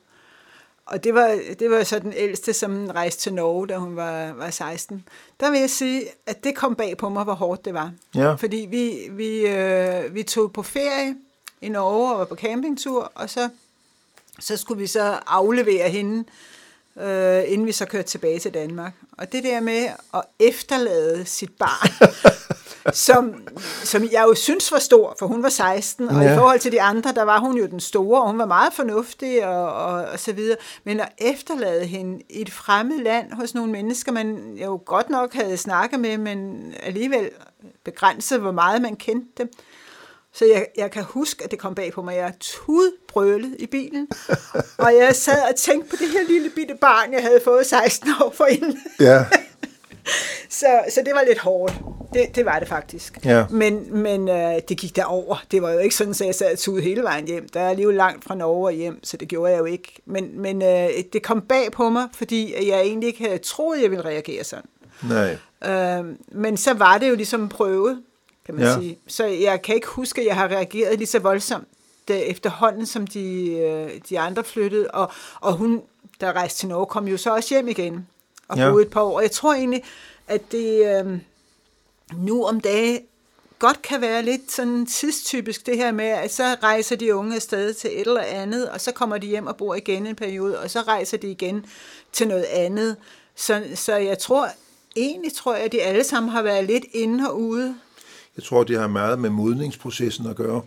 og 0.87 1.05
det 1.05 1.15
var, 1.15 1.39
det 1.59 1.71
var 1.71 1.85
så 1.85 1.99
den 1.99 2.13
ældste, 2.17 2.53
som 2.53 2.87
rejste 2.87 3.21
til 3.21 3.35
Norge, 3.35 3.67
da 3.67 3.77
hun 3.77 3.97
var, 3.97 4.33
var 4.33 4.51
16. 4.51 5.05
Der 5.41 5.51
vil 5.51 5.61
jeg 5.61 5.71
sige, 5.71 6.03
at 6.27 6.45
det 6.45 6.57
kom 6.57 6.75
bag 6.75 6.97
på 6.97 7.09
mig, 7.09 7.25
hvor 7.25 7.35
hårdt 7.35 7.65
det 7.65 7.75
var. 7.75 7.93
Ja. 8.15 8.35
Fordi 8.35 8.67
vi, 8.71 9.09
vi, 9.11 9.47
øh, 9.47 10.15
vi 10.15 10.23
tog 10.23 10.53
på 10.53 10.63
ferie 10.63 11.17
i 11.61 11.69
Norge 11.69 12.13
og 12.13 12.19
var 12.19 12.25
på 12.25 12.37
campingtur, 12.37 13.13
og 13.15 13.31
så, 13.31 13.49
så 14.39 14.57
skulle 14.57 14.81
vi 14.81 14.87
så 14.87 15.19
aflevere 15.27 15.89
hende, 15.89 16.19
øh, 16.19 16.25
inden 17.49 17.67
vi 17.67 17.73
så 17.73 17.85
kørte 17.87 18.09
tilbage 18.09 18.39
til 18.39 18.55
Danmark. 18.55 18.93
Og 19.19 19.33
det 19.33 19.45
der 19.45 19.61
med 19.61 19.89
at 20.15 20.23
efterlade 20.41 21.25
sit 21.25 21.51
barn 21.59 22.13
som, 22.93 23.49
som 23.85 24.03
jeg 24.13 24.25
jo 24.29 24.35
synes 24.35 24.73
var 24.73 24.79
stor, 24.79 25.17
for 25.19 25.27
hun 25.27 25.43
var 25.43 25.49
16, 25.49 26.09
og 26.09 26.23
ja. 26.23 26.33
i 26.33 26.37
forhold 26.37 26.61
til 26.61 26.73
de 26.73 26.83
andre, 26.83 27.13
der 27.13 27.23
var 27.23 27.39
hun 27.39 27.57
jo 27.57 27.67
den 27.67 27.81
store, 27.81 28.23
og 28.23 28.31
hun 28.31 28.39
var 28.39 28.47
meget 28.47 28.73
fornuftig 28.73 29.47
og, 29.47 29.73
og, 29.73 30.05
og 30.05 30.19
så 30.19 30.33
videre. 30.33 30.57
Men 30.85 31.01
at 31.01 31.09
efterlade 31.19 31.87
hende 31.87 32.23
i 32.31 32.41
et 32.41 32.53
fremmed 32.53 32.99
land 32.99 33.33
hos 33.33 33.55
nogle 33.55 33.73
mennesker, 33.73 34.13
man 34.13 34.57
jo 34.63 34.81
godt 34.85 35.11
nok 35.11 35.35
havde 35.35 35.57
snakket 35.57 36.01
med, 36.01 36.19
men 36.19 36.73
alligevel 36.83 37.31
begrænset, 37.85 38.41
hvor 38.41 38.53
meget 38.53 38.83
man 38.83 38.97
kendte 38.97 39.31
dem. 39.39 39.51
Så 40.35 40.45
jeg, 40.45 40.67
jeg 40.77 40.91
kan 40.91 41.03
huske, 41.03 41.45
at 41.45 41.51
det 41.51 41.59
kom 41.59 41.75
bag 41.75 41.93
på 41.93 42.03
mig. 42.03 42.17
Jeg 42.17 42.33
tudbrølet 42.41 43.57
i 43.59 43.67
bilen, 43.67 44.09
og 44.79 44.95
jeg 44.95 45.17
sad 45.17 45.43
og 45.51 45.57
tænkte 45.57 45.91
på 45.91 45.97
det 45.97 46.09
her 46.09 46.29
lille 46.29 46.51
bitte 46.51 46.75
barn, 46.81 47.13
jeg 47.13 47.23
havde 47.23 47.41
fået 47.45 47.67
16 47.67 48.11
år 48.21 48.33
for 48.37 48.45
inden. 48.45 48.79
Ja. 49.01 49.25
så, 50.61 50.67
så 50.95 51.03
det 51.05 51.15
var 51.15 51.25
lidt 51.27 51.39
hårdt. 51.39 51.75
Det, 52.15 52.37
det 52.37 52.45
var 52.45 52.59
det 52.59 52.69
faktisk. 52.69 53.19
Ja. 53.25 53.45
Men, 53.51 54.03
men 54.03 54.29
øh, 54.29 54.55
det 54.69 54.79
gik 54.79 54.97
derover. 54.97 55.45
Det 55.51 55.63
var 55.63 55.73
jo 55.73 55.79
ikke 55.79 55.95
sådan, 55.95 56.11
at 56.11 56.21
jeg 56.21 56.35
sad 56.35 56.69
og 56.69 56.81
hele 56.81 57.03
vejen 57.03 57.27
hjem. 57.27 57.49
Der 57.49 57.61
er 57.61 57.75
lige 57.75 57.93
langt 57.93 58.25
fra 58.25 58.35
Norge 58.35 58.67
og 58.67 58.73
hjem, 58.73 59.05
så 59.05 59.17
det 59.17 59.29
gjorde 59.29 59.53
jeg 59.53 59.59
jo 59.59 59.65
ikke. 59.65 60.03
Men, 60.07 60.41
men 60.41 60.63
øh, 60.63 60.89
det 61.13 61.23
kom 61.23 61.41
bag 61.41 61.73
på 61.73 61.91
mig, 61.91 62.09
fordi 62.15 62.69
jeg 62.69 62.81
egentlig 62.81 63.07
ikke 63.07 63.25
havde 63.25 63.39
troet, 63.39 63.83
jeg 63.83 63.91
ville 63.91 64.05
reagere 64.05 64.45
sådan. 64.45 64.65
Nej. 65.03 65.37
Øh, 65.73 66.05
men 66.33 66.57
så 66.57 66.75
var 66.75 66.99
det 66.99 67.09
jo 67.09 67.15
ligesom 67.15 67.49
prøvet, 67.49 68.03
kan 68.49 68.55
man 68.55 68.65
ja. 68.65 68.81
sige. 68.81 68.99
Så 69.07 69.27
jeg 69.27 69.63
kan 69.63 69.75
ikke 69.75 69.87
huske, 69.87 70.21
at 70.21 70.27
jeg 70.27 70.35
har 70.35 70.49
reageret 70.49 70.99
lige 70.99 71.09
så 71.09 71.19
voldsomt 71.19 71.69
efterhånden, 72.09 72.87
som 72.87 73.07
de, 73.07 73.51
øh, 73.51 74.01
de 74.09 74.19
andre 74.19 74.45
flyttede. 74.45 74.91
Og, 74.91 75.13
og 75.41 75.53
hun, 75.53 75.83
der 76.21 76.33
rejste 76.33 76.59
til 76.59 76.69
Norge, 76.69 76.87
kom 76.87 77.09
jo 77.09 77.17
så 77.17 77.35
også 77.35 77.55
hjem 77.55 77.69
igen 77.69 78.07
og 78.49 78.59
ja. 78.59 78.71
boede 78.71 78.85
et 78.85 78.91
par 78.91 79.01
år. 79.01 79.21
Jeg 79.21 79.31
tror 79.31 79.55
egentlig, 79.55 79.83
at 80.29 80.53
det 80.53 81.01
øh, 81.05 81.19
nu 82.17 82.45
om 82.45 82.61
dagen 82.61 83.01
godt 83.59 83.83
kan 83.83 84.01
være 84.01 84.23
lidt 84.23 84.53
sådan 84.53 84.87
tidstypisk 84.87 85.67
det 85.67 85.77
her 85.77 85.93
med, 85.93 86.05
at 86.05 86.33
så 86.33 86.57
rejser 86.63 86.97
de 86.97 87.15
unge 87.15 87.37
afsted 87.37 87.75
til 87.75 87.91
et 87.93 88.07
eller 88.07 88.21
andet, 88.21 88.69
og 88.71 88.81
så 88.81 88.93
kommer 88.93 89.19
de 89.19 89.27
hjem 89.27 89.47
og 89.47 89.57
bor 89.57 89.75
igen 89.75 90.07
en 90.07 90.17
periode, 90.17 90.61
og 90.61 90.71
så 90.71 90.81
rejser 90.81 91.17
de 91.17 91.31
igen 91.31 91.67
til 92.13 92.29
noget 92.29 92.45
andet. 92.45 92.97
Så, 93.35 93.63
så 93.75 93.97
jeg 93.97 94.19
tror, 94.19 94.49
egentlig 94.97 95.35
tror 95.35 95.55
jeg, 95.55 95.65
at 95.65 95.73
de 95.73 95.83
alle 95.83 96.05
sammen 96.05 96.33
har 96.33 96.43
været 96.43 96.65
lidt 96.65 96.85
inde 96.93 97.31
og 97.31 97.41
ude. 97.41 97.75
Jeg 98.39 98.45
tror, 98.45 98.65
det 98.65 98.79
har 98.79 98.87
meget 98.87 99.19
med 99.19 99.31
modningsprocessen 99.31 100.27
at 100.27 100.37
gøre. 100.37 100.63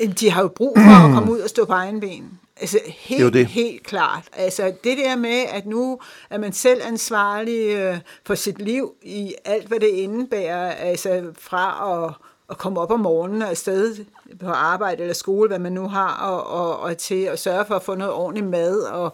Øh, 0.00 0.12
de 0.20 0.30
har 0.30 0.42
jo 0.42 0.48
brug 0.48 0.76
for 0.76 1.08
at 1.08 1.12
komme 1.14 1.32
ud 1.32 1.40
og 1.40 1.48
stå 1.48 1.64
på 1.64 1.72
egen 1.72 2.00
ben. 2.00 2.38
Altså 2.60 2.78
helt, 2.86 3.24
det 3.24 3.32
det. 3.32 3.46
helt 3.46 3.82
klart. 3.82 4.24
Altså 4.32 4.72
det 4.84 4.98
der 4.98 5.16
med, 5.16 5.44
at 5.48 5.66
nu 5.66 6.00
er 6.30 6.38
man 6.38 6.52
selv 6.52 6.80
ansvarlig 6.84 7.74
øh, 7.74 7.98
for 8.26 8.34
sit 8.34 8.58
liv 8.62 8.92
i 9.02 9.34
alt, 9.44 9.68
hvad 9.68 9.80
det 9.80 9.86
indebærer, 9.88 10.70
altså 10.70 11.32
fra 11.38 12.04
at, 12.06 12.14
at 12.50 12.58
komme 12.58 12.80
op 12.80 12.90
om 12.90 13.00
morgenen 13.00 13.42
og 13.42 13.50
afsted 13.50 14.04
på 14.40 14.46
arbejde 14.46 15.02
eller 15.02 15.14
skole, 15.14 15.48
hvad 15.48 15.58
man 15.58 15.72
nu 15.72 15.88
har, 15.88 16.16
og, 16.16 16.46
og, 16.46 16.80
og 16.80 16.96
til 16.96 17.22
at 17.22 17.38
sørge 17.38 17.64
for 17.66 17.74
at 17.74 17.82
få 17.82 17.94
noget 17.94 18.14
ordentligt 18.14 18.46
mad, 18.46 18.82
og 18.82 19.12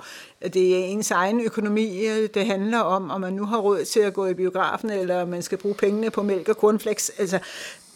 det 0.55 0.79
er 0.79 0.85
ens 0.85 1.11
egen 1.11 1.40
økonomi, 1.40 2.07
øh, 2.07 2.29
det 2.35 2.47
handler 2.47 2.79
om, 2.79 3.11
om 3.11 3.20
man 3.20 3.33
nu 3.33 3.44
har 3.44 3.59
råd 3.59 3.85
til 3.85 4.01
at 4.01 4.14
gå 4.14 4.27
i 4.27 4.35
biografen, 4.35 4.90
eller 4.90 5.25
man 5.25 5.42
skal 5.42 5.59
bruge 5.59 5.75
pengene 5.75 6.11
på 6.11 6.23
mælk 6.23 6.49
og 6.49 6.55
cornflakes. 6.55 7.12
Altså, 7.18 7.38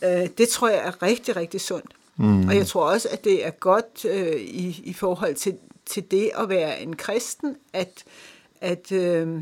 øh, 0.05 0.29
det 0.39 0.49
tror 0.49 0.69
jeg 0.69 0.79
er 0.85 1.03
rigtig, 1.03 1.37
rigtig 1.37 1.61
sundt. 1.61 1.93
Mm. 2.17 2.49
Og 2.49 2.57
jeg 2.57 2.67
tror 2.67 2.91
også, 2.91 3.09
at 3.13 3.25
det 3.25 3.47
er 3.47 3.51
godt 3.51 4.05
øh, 4.05 4.41
i, 4.41 4.83
i 4.85 4.93
forhold 4.93 5.35
til, 5.35 5.57
til 5.87 6.11
det 6.11 6.31
at 6.39 6.49
være 6.49 6.83
en 6.83 6.97
kristen, 6.97 7.57
at, 7.73 8.05
at, 8.61 8.93
øh, 8.93 9.41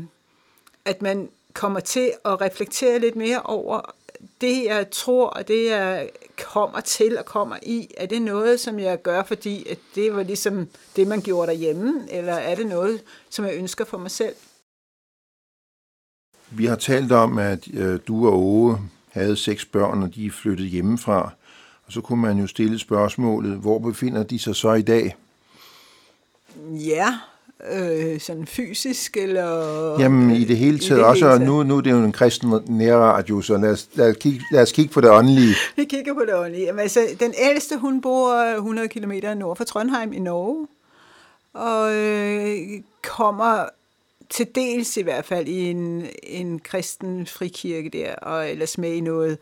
at 0.85 1.01
man 1.01 1.29
kommer 1.53 1.79
til 1.79 2.11
at 2.25 2.41
reflektere 2.41 2.99
lidt 2.99 3.15
mere 3.15 3.41
over 3.41 3.95
det, 4.41 4.63
jeg 4.65 4.91
tror, 4.91 5.27
og 5.27 5.47
det, 5.47 5.65
jeg 5.65 6.09
kommer 6.53 6.79
til 6.79 7.17
og 7.17 7.25
kommer 7.25 7.57
i. 7.63 7.87
Er 7.97 8.05
det 8.05 8.21
noget, 8.21 8.59
som 8.59 8.79
jeg 8.79 9.01
gør, 9.01 9.23
fordi 9.23 9.69
at 9.69 9.77
det 9.95 10.15
var 10.15 10.23
ligesom 10.23 10.67
det, 10.95 11.07
man 11.07 11.21
gjorde 11.21 11.51
derhjemme, 11.51 12.07
eller 12.11 12.33
er 12.33 12.55
det 12.55 12.65
noget, 12.67 13.03
som 13.29 13.45
jeg 13.45 13.55
ønsker 13.55 13.85
for 13.85 13.97
mig 13.97 14.11
selv? 14.11 14.35
Vi 16.49 16.65
har 16.65 16.75
talt 16.75 17.11
om, 17.11 17.37
at 17.37 17.67
øh, 17.73 17.99
du 18.07 18.27
og 18.27 18.33
Ove 18.33 18.79
havde 19.09 19.37
seks 19.37 19.65
børn, 19.65 20.03
og 20.03 20.15
de 20.15 20.25
er 20.25 20.31
flyttet 20.31 20.67
hjemmefra. 20.67 21.31
Og 21.85 21.93
så 21.93 22.01
kunne 22.01 22.21
man 22.21 22.37
jo 22.37 22.47
stille 22.47 22.79
spørgsmålet, 22.79 23.57
hvor 23.57 23.79
befinder 23.79 24.23
de 24.23 24.39
sig 24.39 24.55
så 24.55 24.73
i 24.73 24.81
dag? 24.81 25.15
Ja, 26.69 27.19
øh, 27.71 28.19
sådan 28.19 28.47
fysisk, 28.47 29.17
eller... 29.17 29.99
Jamen, 29.99 30.31
i 30.31 30.43
det 30.43 30.57
hele 30.57 30.79
taget 30.79 30.99
det 30.99 31.05
også, 31.05 31.27
og 31.27 31.41
nu, 31.41 31.63
nu 31.63 31.77
er 31.77 31.81
det 31.81 31.91
jo 31.91 31.97
en 31.97 32.11
kristen 32.11 32.53
nærradio, 32.67 33.41
så 33.41 33.57
lad 33.57 33.69
os, 33.69 33.89
lad, 33.93 34.09
os 34.09 34.17
kigge, 34.19 34.41
lad 34.51 34.61
os 34.61 34.71
kigge 34.71 34.93
på 34.93 35.01
det 35.01 35.09
åndelige. 35.09 35.55
Vi 35.75 35.85
kigger 35.85 36.13
på 36.13 36.21
det 36.25 36.35
åndelige. 36.35 36.65
Jamen, 36.65 36.79
altså, 36.79 37.07
den 37.19 37.33
ældste, 37.37 37.77
hun 37.77 38.01
bor 38.01 38.33
100 38.33 38.87
km 38.87 39.11
nord 39.37 39.57
for 39.57 39.63
Trondheim 39.63 40.13
i 40.13 40.19
Norge, 40.19 40.67
og 41.53 41.95
øh, 41.95 42.57
kommer 43.01 43.65
til 44.29 44.47
dels 44.55 44.97
i 44.97 45.01
hvert 45.01 45.25
fald 45.25 45.47
i 45.47 45.69
en, 45.69 46.05
en 46.23 46.59
kristen 46.59 47.27
frikirke 47.27 47.89
der, 47.89 48.15
og 48.15 48.49
ellers 48.49 48.77
med 48.77 48.91
i 48.91 49.01
noget 49.01 49.37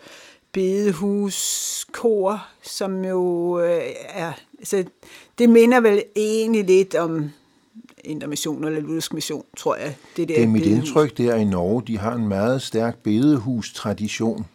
bedehuskor, 0.52 2.48
som 2.62 3.06
jo 3.06 3.60
øh, 3.60 3.82
er, 4.10 4.32
altså, 4.60 4.84
det 5.38 5.50
minder 5.50 5.80
vel 5.80 6.04
egentlig 6.16 6.64
lidt 6.64 6.96
om 6.96 7.30
intermission 8.06 8.64
eller 8.64 8.82
luthersk 8.82 9.14
mission, 9.14 9.46
tror 9.58 9.76
jeg. 9.76 9.96
Det, 10.18 10.30
der 10.30 10.36
det 10.36 10.44
er 10.44 10.48
mit 10.48 10.64
bedehus. 10.64 10.88
indtryk 10.88 11.18
der 11.18 11.36
i 11.36 11.44
Norge, 11.44 11.84
de 11.88 11.98
har 11.98 12.14
en 12.14 12.28
meget 12.28 12.62
stærk 12.62 12.98
bedehus-tradition. 12.98 14.46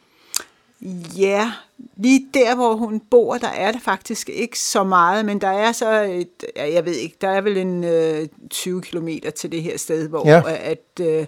Ja, 1.17 1.53
lige 1.97 2.27
der, 2.35 2.55
hvor 2.55 2.75
hun 2.75 3.01
bor, 3.11 3.39
der 3.39 3.49
er 3.49 3.73
det 3.73 3.83
faktisk 3.83 4.29
ikke 4.29 4.59
så 4.59 4.85
meget, 4.85 5.25
men 5.25 5.41
der 5.41 5.49
er 5.49 5.73
så 5.73 6.03
et, 6.03 6.45
jeg 6.57 6.85
ved 6.85 6.95
ikke, 6.95 7.17
der 7.21 7.29
er 7.29 7.41
vel 7.41 7.57
en 7.57 7.85
øh, 7.85 8.29
20 8.51 8.83
kilometer 8.83 9.31
til 9.31 9.53
det 9.53 9.63
her 9.63 9.79
sted, 9.79 10.09
hvor 10.09 10.29
ja. 10.29 10.43
at, 10.47 11.01
øh, 11.01 11.27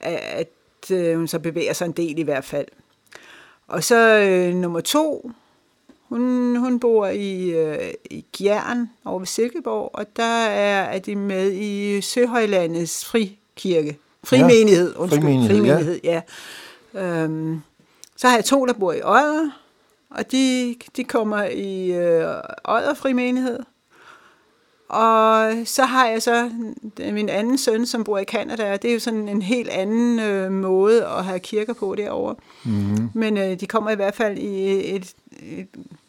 at 0.00 0.90
øh, 0.90 1.16
hun 1.16 1.28
så 1.28 1.38
bevæger 1.38 1.72
sig 1.72 1.86
en 1.86 1.92
del 1.92 2.18
i 2.18 2.22
hvert 2.22 2.44
fald. 2.44 2.66
Og 3.68 3.84
så 3.84 4.18
øh, 4.18 4.54
nummer 4.54 4.80
to, 4.80 5.30
hun, 6.12 6.56
hun 6.56 6.80
bor 6.80 7.06
i, 7.06 7.50
øh, 7.50 7.94
i 8.10 8.24
Gjern 8.36 8.90
over 9.04 9.18
ved 9.18 9.26
Silkeborg, 9.26 9.90
og 9.94 10.16
der 10.16 10.44
er, 10.44 10.82
er 10.82 10.98
de 10.98 11.16
med 11.16 11.52
i 11.52 12.00
Søhøjlandets 12.00 13.04
frikirke. 13.04 13.98
Frimenighed, 14.24 14.92
ja, 14.92 15.00
undskyld. 15.00 15.22
Frimenighed, 15.22 15.56
frimenighed 15.56 16.00
ja. 16.04 16.22
ja. 16.94 17.22
Øhm, 17.22 17.60
så 18.16 18.28
har 18.28 18.34
jeg 18.34 18.44
to, 18.44 18.66
der 18.66 18.72
bor 18.72 18.92
i 18.92 19.02
Odder, 19.02 19.50
og 20.10 20.32
de, 20.32 20.74
de 20.96 21.04
kommer 21.04 21.44
i 21.44 21.92
øh, 21.92 22.26
Odder 22.64 22.94
Frimenighed. 22.94 23.58
Og 24.88 25.52
så 25.64 25.84
har 25.84 26.06
jeg 26.06 26.22
så 26.22 26.50
min 26.98 27.28
anden 27.28 27.58
søn, 27.58 27.86
som 27.86 28.04
bor 28.04 28.18
i 28.18 28.24
Kanada, 28.24 28.76
det 28.76 28.88
er 28.90 28.94
jo 28.94 29.00
sådan 29.00 29.28
en 29.28 29.42
helt 29.42 29.68
anden 29.68 30.20
øh, 30.20 30.52
måde 30.52 31.06
at 31.06 31.24
have 31.24 31.40
kirker 31.40 31.72
på 31.72 31.94
derovre. 31.94 32.34
Mm-hmm. 32.64 33.10
Men 33.14 33.36
øh, 33.36 33.60
de 33.60 33.66
kommer 33.66 33.90
i 33.90 33.94
hvert 33.94 34.14
fald 34.14 34.38
i 34.38 34.94
et, 34.96 35.14
et 35.42 35.66
kæmpe 35.68 36.01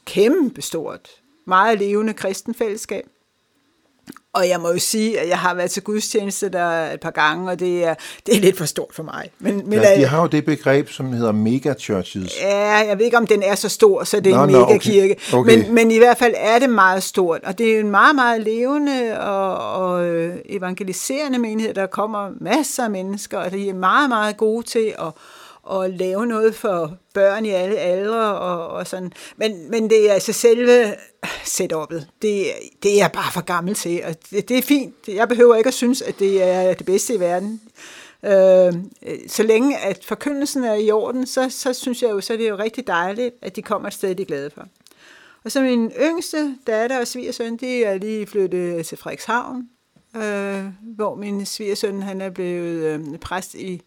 stort, 0.59 1.09
meget 1.47 1.79
levende 1.79 2.13
kristenfællesskab. 2.13 3.03
Og 4.33 4.49
jeg 4.49 4.59
må 4.59 4.71
jo 4.71 4.79
sige, 4.79 5.19
at 5.19 5.29
jeg 5.29 5.39
har 5.39 5.53
været 5.53 5.71
til 5.71 5.83
gudstjeneste 5.83 6.49
der 6.49 6.91
et 6.91 6.99
par 6.99 7.11
gange, 7.11 7.51
og 7.51 7.59
det 7.59 7.85
er, 7.85 7.95
det 8.25 8.35
er 8.35 8.39
lidt 8.39 8.57
for 8.57 8.65
stort 8.65 8.89
for 8.91 9.03
mig. 9.03 9.29
Men, 9.39 9.69
men 9.69 9.79
ja, 9.79 9.95
de 9.95 10.05
har 10.05 10.21
jo 10.21 10.27
det 10.27 10.45
begreb, 10.45 10.89
som 10.89 11.13
hedder 11.13 11.31
megachurches. 11.31 12.41
Ja, 12.41 12.87
jeg 12.87 12.97
ved 12.97 13.05
ikke, 13.05 13.17
om 13.17 13.27
den 13.27 13.43
er 13.43 13.55
så 13.55 13.69
stor, 13.69 14.03
så 14.03 14.19
det 14.19 14.33
er 14.33 14.37
Nå, 14.37 14.43
en 14.43 14.51
megakirke. 14.51 15.15
Okay. 15.33 15.39
Okay. 15.39 15.57
Men, 15.57 15.75
men 15.75 15.91
i 15.91 15.97
hvert 15.97 16.17
fald 16.17 16.33
er 16.37 16.59
det 16.59 16.69
meget 16.69 17.03
stort, 17.03 17.41
og 17.43 17.57
det 17.57 17.75
er 17.75 17.79
en 17.79 17.89
meget, 17.89 18.15
meget 18.15 18.41
levende 18.41 19.19
og, 19.19 19.57
og 19.73 20.05
øh, 20.05 20.35
evangeliserende 20.45 21.39
menighed. 21.39 21.73
Der 21.73 21.87
kommer 21.87 22.29
masser 22.41 22.83
af 22.83 22.91
mennesker, 22.91 23.37
og 23.37 23.51
de 23.51 23.69
er 23.69 23.73
meget, 23.73 24.09
meget 24.09 24.37
gode 24.37 24.65
til 24.65 24.93
at 24.99 25.11
og 25.63 25.89
lave 25.89 26.25
noget 26.27 26.55
for 26.55 26.97
børn 27.13 27.45
i 27.45 27.49
alle 27.49 27.77
aldre 27.77 28.39
og, 28.39 28.67
og 28.67 28.87
sådan. 28.87 29.13
Men, 29.37 29.71
men 29.71 29.89
det 29.89 30.09
er 30.09 30.13
altså 30.13 30.33
selve 30.33 30.95
setup'et. 31.43 32.05
Det, 32.21 32.45
det 32.83 32.93
er 32.93 32.97
jeg 32.97 33.11
bare 33.13 33.31
for 33.31 33.41
gammel 33.41 33.75
til, 33.75 34.01
og 34.05 34.15
det, 34.31 34.49
det 34.49 34.57
er 34.57 34.61
fint. 34.61 34.95
Jeg 35.07 35.27
behøver 35.27 35.55
ikke 35.55 35.67
at 35.67 35.73
synes, 35.73 36.01
at 36.01 36.19
det 36.19 36.43
er 36.43 36.73
det 36.73 36.85
bedste 36.85 37.15
i 37.15 37.19
verden. 37.19 37.61
Øh, 38.25 38.73
så 39.27 39.43
længe 39.43 39.77
at 39.77 40.05
forkyndelsen 40.05 40.63
er 40.63 40.73
i 40.73 40.91
orden, 40.91 41.27
så, 41.27 41.49
så 41.49 41.73
synes 41.73 42.01
jeg 42.01 42.09
jo, 42.09 42.21
så 42.21 42.33
er 42.33 42.37
det 42.37 42.49
jo 42.49 42.55
rigtig 42.55 42.87
dejligt, 42.87 43.35
at 43.41 43.55
de 43.55 43.61
kommer 43.61 43.87
et 43.87 43.93
sted, 43.93 44.15
de 44.15 44.21
er 44.21 44.25
glade 44.25 44.49
for. 44.49 44.67
Og 45.43 45.51
så 45.51 45.61
min 45.61 45.91
yngste 46.01 46.55
datter 46.67 46.99
og 46.99 47.07
svigersøn, 47.07 47.57
de 47.57 47.83
er 47.83 47.97
lige 47.97 48.27
flyttet 48.27 48.85
til 48.85 48.97
Frederikshavn, 48.97 49.69
øh, 50.15 50.65
hvor 50.81 51.15
min 51.15 51.45
svigersøn, 51.45 52.01
han 52.01 52.21
er 52.21 52.29
blevet 52.29 52.83
øh, 52.83 53.17
præst 53.17 53.55
i 53.55 53.81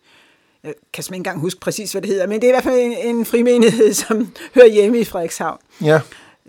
jeg 0.67 0.75
kan 0.93 1.05
ikke 1.05 1.15
engang 1.15 1.41
huske 1.41 1.61
præcis, 1.61 1.93
hvad 1.93 2.03
det 2.03 2.11
hedder, 2.11 2.27
men 2.27 2.41
det 2.41 2.47
er 2.47 2.49
i 2.49 2.53
hvert 2.53 2.65
fald 2.65 2.81
en, 2.81 3.17
en 3.17 3.25
frimenighed, 3.25 3.93
som 4.07 4.33
hører 4.55 4.69
hjemme 4.69 4.99
i 4.99 5.05
Frederikshavn. 5.05 5.59
Ja. 5.81 6.01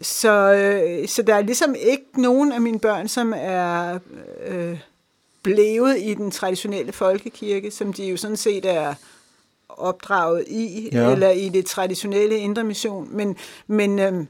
Så, 0.01 0.53
øh, 0.53 1.07
så 1.07 1.21
der 1.21 1.35
er 1.35 1.41
ligesom 1.41 1.75
ikke 1.79 2.21
nogen 2.21 2.51
af 2.51 2.61
mine 2.61 2.79
børn, 2.79 3.07
som 3.07 3.33
er 3.37 3.99
øh, 4.47 4.79
blevet 5.43 5.97
i 5.99 6.13
den 6.13 6.31
traditionelle 6.31 6.91
folkekirke, 6.91 7.71
som 7.71 7.93
de 7.93 8.05
jo 8.05 8.17
sådan 8.17 8.37
set 8.37 8.65
er 8.65 8.93
opdraget 9.69 10.45
i, 10.47 10.89
ja. 10.91 11.11
eller 11.11 11.29
i 11.29 11.49
det 11.49 11.65
traditionelle 11.65 12.37
indre 12.37 12.63
mission. 12.63 13.07
Men, 13.11 13.35
men 13.67 13.99
øh, 13.99 14.25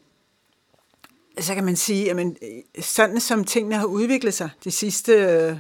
så 1.40 1.54
kan 1.54 1.66
man 1.66 1.76
sige, 1.76 2.12
at 2.12 2.38
sådan 2.80 3.20
som 3.20 3.44
tingene 3.44 3.76
har 3.76 3.86
udviklet 3.86 4.34
sig 4.34 4.50
de 4.64 4.72
sidste 4.72 5.12
øh, 5.14 5.58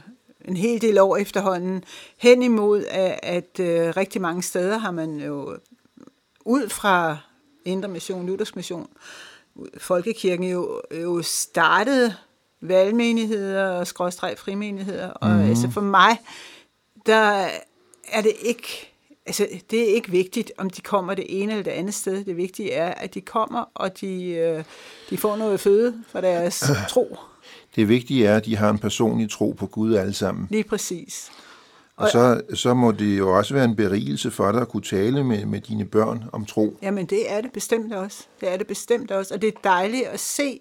en 0.47 0.57
hel 0.57 0.81
del 0.81 0.99
år 0.99 1.17
efterhånden, 1.17 1.83
hen 2.17 2.43
imod, 2.43 2.85
at, 2.89 3.19
at 3.23 3.59
øh, 3.59 3.97
rigtig 3.97 4.21
mange 4.21 4.43
steder 4.43 4.77
har 4.77 4.91
man 4.91 5.19
jo 5.19 5.57
ud 6.45 6.69
fra 6.69 7.17
Indre 7.65 7.89
Mission, 7.89 8.25
Luthersk 8.25 8.55
Mission, 8.55 8.87
Folkekirken 9.77 10.51
jo, 10.51 10.81
jo 11.01 11.21
startet 11.21 12.15
valgmenigheder 12.61 13.69
og 13.69 13.87
skråstreg 13.87 14.37
frimenigheder. 14.37 15.09
Og 15.09 15.29
mm. 15.29 15.49
altså 15.49 15.69
for 15.69 15.81
mig, 15.81 16.17
der 17.05 17.47
er 18.07 18.21
det 18.21 18.33
ikke, 18.41 18.93
altså 19.25 19.47
det 19.71 19.89
er 19.89 19.95
ikke 19.95 20.11
vigtigt, 20.11 20.51
om 20.57 20.69
de 20.69 20.81
kommer 20.81 21.13
det 21.13 21.41
ene 21.41 21.51
eller 21.51 21.63
det 21.63 21.71
andet 21.71 21.93
sted. 21.93 22.25
Det 22.25 22.37
vigtige 22.37 22.71
er, 22.71 22.93
at 22.93 23.13
de 23.13 23.21
kommer, 23.21 23.71
og 23.73 24.01
de, 24.01 24.25
øh, 24.25 24.63
de 25.09 25.17
får 25.17 25.35
noget 25.35 25.59
føde 25.59 26.03
for 26.07 26.21
deres 26.21 26.63
tro. 26.89 27.17
Det 27.77 27.89
vigtige 27.89 28.25
er, 28.25 28.37
at 28.37 28.45
de 28.45 28.55
har 28.55 28.69
en 28.69 28.79
personlig 28.79 29.31
tro 29.31 29.51
på 29.51 29.65
Gud 29.65 29.95
alle 29.95 30.13
sammen. 30.13 30.47
Lige 30.51 30.63
præcis. 30.63 31.31
Og, 31.95 32.03
og 32.03 32.09
så, 32.11 32.41
så 32.53 32.73
må 32.73 32.91
det 32.91 33.17
jo 33.17 33.37
også 33.37 33.53
være 33.53 33.65
en 33.65 33.75
berigelse 33.75 34.31
for 34.31 34.51
dig 34.51 34.61
at 34.61 34.69
kunne 34.69 34.83
tale 34.83 35.23
med, 35.23 35.45
med 35.45 35.61
dine 35.61 35.85
børn 35.85 36.23
om 36.31 36.45
tro. 36.45 36.77
Jamen 36.81 37.05
det 37.05 37.31
er 37.31 37.41
det 37.41 37.51
bestemt 37.51 37.93
også. 37.93 38.23
Det 38.41 38.53
er 38.53 38.57
det 38.57 38.67
bestemt 38.67 39.11
også. 39.11 39.33
Og 39.33 39.41
det 39.41 39.47
er 39.47 39.59
dejligt 39.63 40.05
at 40.05 40.19
se, 40.19 40.59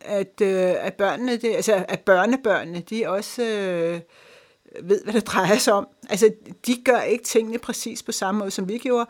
at, 0.00 0.40
øh, 0.42 0.74
at 0.78 0.94
børnene, 0.94 1.36
det, 1.36 1.54
altså 1.54 1.84
at 1.88 2.00
børnebørnene, 2.00 2.82
de 2.90 3.08
også 3.08 3.42
øh, 3.42 4.00
ved, 4.88 5.04
hvad 5.04 5.14
det 5.14 5.26
drejer 5.26 5.58
sig 5.58 5.72
om. 5.72 5.88
Altså 6.10 6.30
de 6.66 6.76
gør 6.84 7.00
ikke 7.00 7.24
tingene 7.24 7.58
præcis 7.58 8.02
på 8.02 8.12
samme 8.12 8.38
måde, 8.38 8.50
som 8.50 8.68
vi 8.68 8.78
gjorde. 8.78 9.06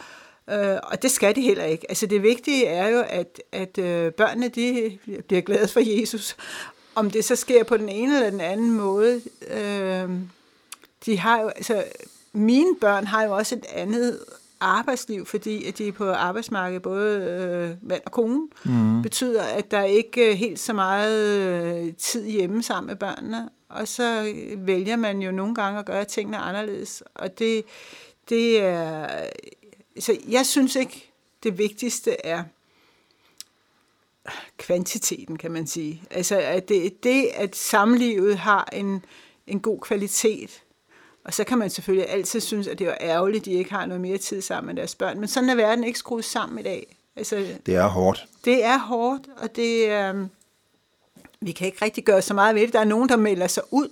Øh, 0.50 0.76
og 0.82 1.02
det 1.02 1.10
skal 1.10 1.36
de 1.36 1.40
heller 1.40 1.64
ikke. 1.64 1.86
Altså 1.88 2.06
det 2.06 2.22
vigtige 2.22 2.66
er 2.66 2.88
jo, 2.88 3.04
at, 3.08 3.42
at 3.52 3.78
øh, 3.78 4.12
børnene 4.12 4.48
de 4.48 4.98
bliver 5.28 5.42
glade 5.42 5.68
for 5.68 6.00
Jesus, 6.00 6.36
om 6.94 7.10
det 7.10 7.24
så 7.24 7.36
sker 7.36 7.64
på 7.64 7.76
den 7.76 7.88
ene 7.88 8.16
eller 8.16 8.30
den 8.30 8.40
anden 8.40 8.70
måde, 8.70 9.20
øh, 9.50 10.10
de 11.06 11.18
har 11.18 11.40
jo, 11.40 11.48
altså, 11.48 11.84
mine 12.32 12.76
børn 12.80 13.06
har 13.06 13.24
jo 13.24 13.36
også 13.36 13.54
et 13.54 13.66
andet 13.68 14.18
arbejdsliv, 14.60 15.26
fordi 15.26 15.64
at 15.64 15.78
de 15.78 15.88
er 15.88 15.92
på 15.92 16.10
arbejdsmarkedet, 16.10 16.82
både 16.82 17.18
øh, 17.18 17.88
mand 17.88 18.02
og 18.06 18.12
kone, 18.12 18.48
mm. 18.64 19.02
betyder, 19.02 19.42
at 19.42 19.70
der 19.70 19.82
ikke 19.82 20.30
er 20.30 20.34
helt 20.34 20.58
så 20.58 20.72
meget 20.72 21.38
øh, 21.38 21.94
tid 21.94 22.26
hjemme 22.26 22.62
sammen 22.62 22.86
med 22.86 22.96
børnene, 22.96 23.48
og 23.68 23.88
så 23.88 24.34
vælger 24.56 24.96
man 24.96 25.22
jo 25.22 25.30
nogle 25.30 25.54
gange 25.54 25.78
at 25.78 25.86
gøre 25.86 26.04
tingene 26.04 26.38
anderledes, 26.38 27.02
og 27.14 27.38
det, 27.38 27.64
det 28.28 28.60
er, 28.62 29.08
så 29.98 30.16
jeg 30.28 30.46
synes 30.46 30.76
ikke, 30.76 31.10
det 31.42 31.58
vigtigste 31.58 32.26
er, 32.26 32.44
kvantiteten, 34.56 35.36
kan 35.36 35.50
man 35.50 35.66
sige. 35.66 36.02
Altså, 36.10 36.38
at 36.38 36.68
det, 36.68 37.04
det 37.04 37.26
at 37.34 37.56
samlivet 37.56 38.38
har 38.38 38.68
en, 38.72 39.04
en 39.46 39.60
god 39.60 39.80
kvalitet, 39.80 40.62
og 41.24 41.34
så 41.34 41.44
kan 41.44 41.58
man 41.58 41.70
selvfølgelig 41.70 42.10
altid 42.10 42.40
synes, 42.40 42.66
at 42.66 42.78
det 42.78 42.86
er 42.86 42.96
ærgerligt, 43.00 43.42
at 43.42 43.44
de 43.44 43.52
ikke 43.52 43.72
har 43.72 43.86
noget 43.86 44.00
mere 44.00 44.18
tid 44.18 44.40
sammen 44.40 44.66
med 44.66 44.74
deres 44.74 44.94
børn. 44.94 45.20
Men 45.20 45.28
sådan 45.28 45.50
er 45.50 45.54
verden 45.54 45.84
ikke 45.84 45.98
skruet 45.98 46.24
sammen 46.24 46.58
i 46.58 46.62
dag. 46.62 46.96
Altså, 47.16 47.46
det 47.66 47.74
er 47.74 47.86
hårdt. 47.86 48.26
Det 48.44 48.64
er 48.64 48.78
hårdt, 48.78 49.22
og 49.36 49.56
det, 49.56 49.88
øh, 49.90 50.26
vi 51.40 51.52
kan 51.52 51.66
ikke 51.66 51.84
rigtig 51.84 52.04
gøre 52.04 52.22
så 52.22 52.34
meget 52.34 52.54
ved 52.54 52.62
det. 52.62 52.72
Der 52.72 52.80
er 52.80 52.84
nogen, 52.84 53.08
der 53.08 53.16
melder 53.16 53.46
sig 53.46 53.62
ud, 53.70 53.88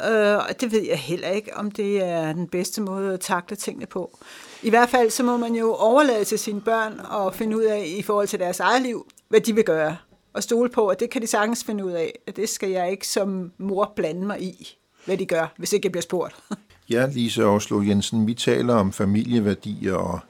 øh, 0.00 0.36
og 0.36 0.60
det 0.60 0.72
ved 0.72 0.82
jeg 0.82 0.98
heller 0.98 1.28
ikke, 1.28 1.56
om 1.56 1.70
det 1.70 2.02
er 2.02 2.32
den 2.32 2.48
bedste 2.48 2.80
måde 2.80 3.14
at 3.14 3.20
takle 3.20 3.56
tingene 3.56 3.86
på. 3.86 4.18
I 4.62 4.70
hvert 4.70 4.88
fald 4.88 5.10
så 5.10 5.22
må 5.22 5.36
man 5.36 5.54
jo 5.54 5.74
overlade 5.74 6.24
til 6.24 6.38
sine 6.38 6.60
børn 6.60 7.00
og 7.00 7.34
finde 7.34 7.56
ud 7.56 7.62
af 7.62 7.84
i 7.86 8.02
forhold 8.02 8.28
til 8.28 8.38
deres 8.38 8.60
eget 8.60 8.82
liv, 8.82 9.06
hvad 9.28 9.40
de 9.40 9.54
vil 9.54 9.64
gøre. 9.64 9.96
Og 10.32 10.42
stole 10.42 10.70
på, 10.70 10.88
at 10.88 11.00
det 11.00 11.10
kan 11.10 11.22
de 11.22 11.26
sagtens 11.26 11.64
finde 11.64 11.84
ud 11.84 11.92
af. 11.92 12.18
At 12.26 12.36
det 12.36 12.48
skal 12.48 12.70
jeg 12.70 12.90
ikke 12.90 13.08
som 13.08 13.52
mor 13.58 13.92
blande 13.96 14.26
mig 14.26 14.42
i, 14.42 14.78
hvad 15.04 15.16
de 15.16 15.26
gør, 15.26 15.54
hvis 15.58 15.72
ikke 15.72 15.86
jeg 15.86 15.92
bliver 15.92 16.02
spurgt. 16.02 16.34
ja, 16.90 17.06
Lise 17.12 17.44
Oslo 17.44 17.82
Jensen, 17.82 18.26
vi 18.26 18.34
taler 18.34 18.74
om 18.74 18.92
familieværdier, 18.92 19.94
og 19.94 20.20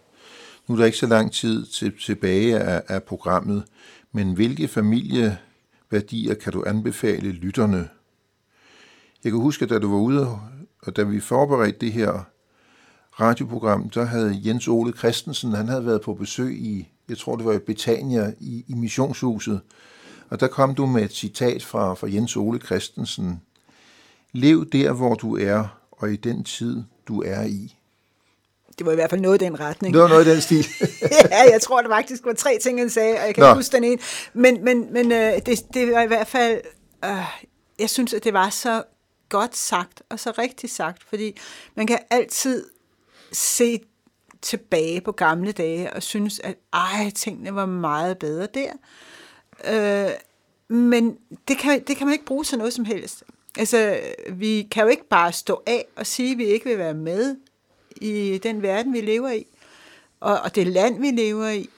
nu 0.67 0.75
er 0.75 0.79
der 0.79 0.87
ikke 0.87 0.99
så 0.99 1.07
lang 1.07 1.33
tid 1.33 1.67
til, 1.67 1.93
tilbage 2.01 2.59
af, 2.59 2.83
af 2.89 3.03
programmet, 3.03 3.65
men 4.13 4.33
hvilke 4.35 4.69
familieværdier 4.69 6.35
kan 6.35 6.53
du 6.53 6.65
anbefale 6.67 7.31
lytterne? 7.33 7.89
Jeg 9.25 9.33
kan 9.33 9.41
huske, 9.41 9.63
at 9.63 9.71
da 9.71 9.79
du 9.79 9.91
var 9.91 9.99
ude, 9.99 10.39
og 10.83 10.97
da 10.97 11.03
vi 11.03 11.21
forberedte 11.21 11.79
det 11.79 11.93
her 11.93 12.23
radioprogram, 13.21 13.91
der 13.91 14.05
havde 14.05 14.41
Jens 14.45 14.69
Ole 14.69 14.93
Christensen, 14.93 15.53
han 15.53 15.69
havde 15.69 15.87
været 15.87 16.01
på 16.01 16.15
besøg 16.15 16.57
i, 16.57 16.89
jeg 17.09 17.19
tror 17.19 17.37
det 17.37 17.45
var 17.45 17.53
i 17.53 17.59
Betania 17.59 18.33
i, 18.41 18.65
i 18.69 18.75
missionshuset, 18.75 19.61
og 20.31 20.41
der 20.41 20.47
kom 20.47 20.75
du 20.75 20.87
med 20.87 21.03
et 21.03 21.13
citat 21.13 21.65
fra, 21.65 21.95
fra 21.95 22.07
Jens 22.11 22.37
Ole 22.37 22.59
Christensen. 22.59 23.43
Lev 24.33 24.71
der, 24.71 24.93
hvor 24.93 25.15
du 25.15 25.37
er, 25.37 25.81
og 25.91 26.13
i 26.13 26.17
den 26.17 26.45
tid, 26.45 26.83
du 27.09 27.23
er 27.23 27.43
i. 27.43 27.77
Det 28.79 28.87
var 28.87 28.93
i 28.93 28.95
hvert 28.95 29.11
fald 29.11 29.21
noget 29.21 29.43
i 29.43 29.45
den 29.45 29.61
retning. 29.61 29.95
Det 29.95 30.03
var 30.03 30.09
noget 30.09 30.27
i 30.27 30.31
den 30.31 30.41
stil. 30.41 30.67
ja, 31.31 31.51
jeg 31.53 31.61
tror, 31.63 31.81
det 31.81 31.91
faktisk 31.91 32.25
var 32.25 32.33
tre 32.33 32.59
ting, 32.63 32.79
han 32.79 32.91
sagde, 32.91 33.17
og 33.19 33.27
jeg 33.27 33.35
kan 33.35 33.43
Nå. 33.43 33.49
ikke 33.49 33.57
huske 33.57 33.77
den 33.77 33.85
ene. 33.85 33.99
Men, 34.33 34.65
men, 34.65 34.93
men 34.93 35.13
øh, 35.13 35.33
det, 35.47 35.75
det 35.75 35.93
var 35.93 36.03
i 36.03 36.07
hvert 36.07 36.27
fald, 36.27 36.61
øh, 37.05 37.11
jeg 37.79 37.91
synes, 37.91 38.15
at 38.15 38.25
det 38.25 38.33
var 38.33 38.51
så 38.51 38.83
godt 39.29 39.57
sagt, 39.57 40.03
og 40.11 40.21
så 40.21 40.31
rigtigt 40.31 40.73
sagt, 40.73 41.03
fordi 41.09 41.39
man 41.75 41.87
kan 41.87 41.99
altid 42.11 42.65
se 43.33 43.81
tilbage 44.43 45.01
på 45.01 45.13
gamle 45.13 45.53
dage 45.53 45.93
og 45.93 46.03
synes, 46.03 46.41
at 46.45 46.57
ej, 46.73 47.11
tingene 47.15 47.55
var 47.55 47.67
meget 47.67 48.19
bedre 48.19 48.47
der. 48.55 48.73
Øh, 49.65 50.11
men 50.69 51.19
det 51.49 51.59
kan, 51.59 51.85
det 51.85 51.97
kan 51.97 52.07
man 52.07 52.13
ikke 52.13 52.25
bruge 52.25 52.45
til 52.45 52.59
noget 52.59 52.73
som 52.73 52.85
helst. 52.85 53.25
Altså, 53.59 54.01
vi 54.33 54.69
kan 54.71 54.83
jo 54.83 54.89
ikke 54.89 55.09
bare 55.09 55.33
stå 55.33 55.63
af 55.67 55.87
og 55.97 56.07
sige, 56.07 56.33
at 56.33 56.39
vi 56.39 56.45
ikke 56.45 56.69
vil 56.69 56.79
være 56.79 56.95
med 56.95 57.37
i 57.97 58.41
den 58.43 58.63
verden, 58.63 58.93
vi 58.93 59.01
lever 59.01 59.31
i, 59.31 59.47
og, 60.21 60.41
og 60.41 60.55
det 60.55 60.67
land, 60.67 61.01
vi 61.01 61.11
lever 61.11 61.49
i. 61.49 61.69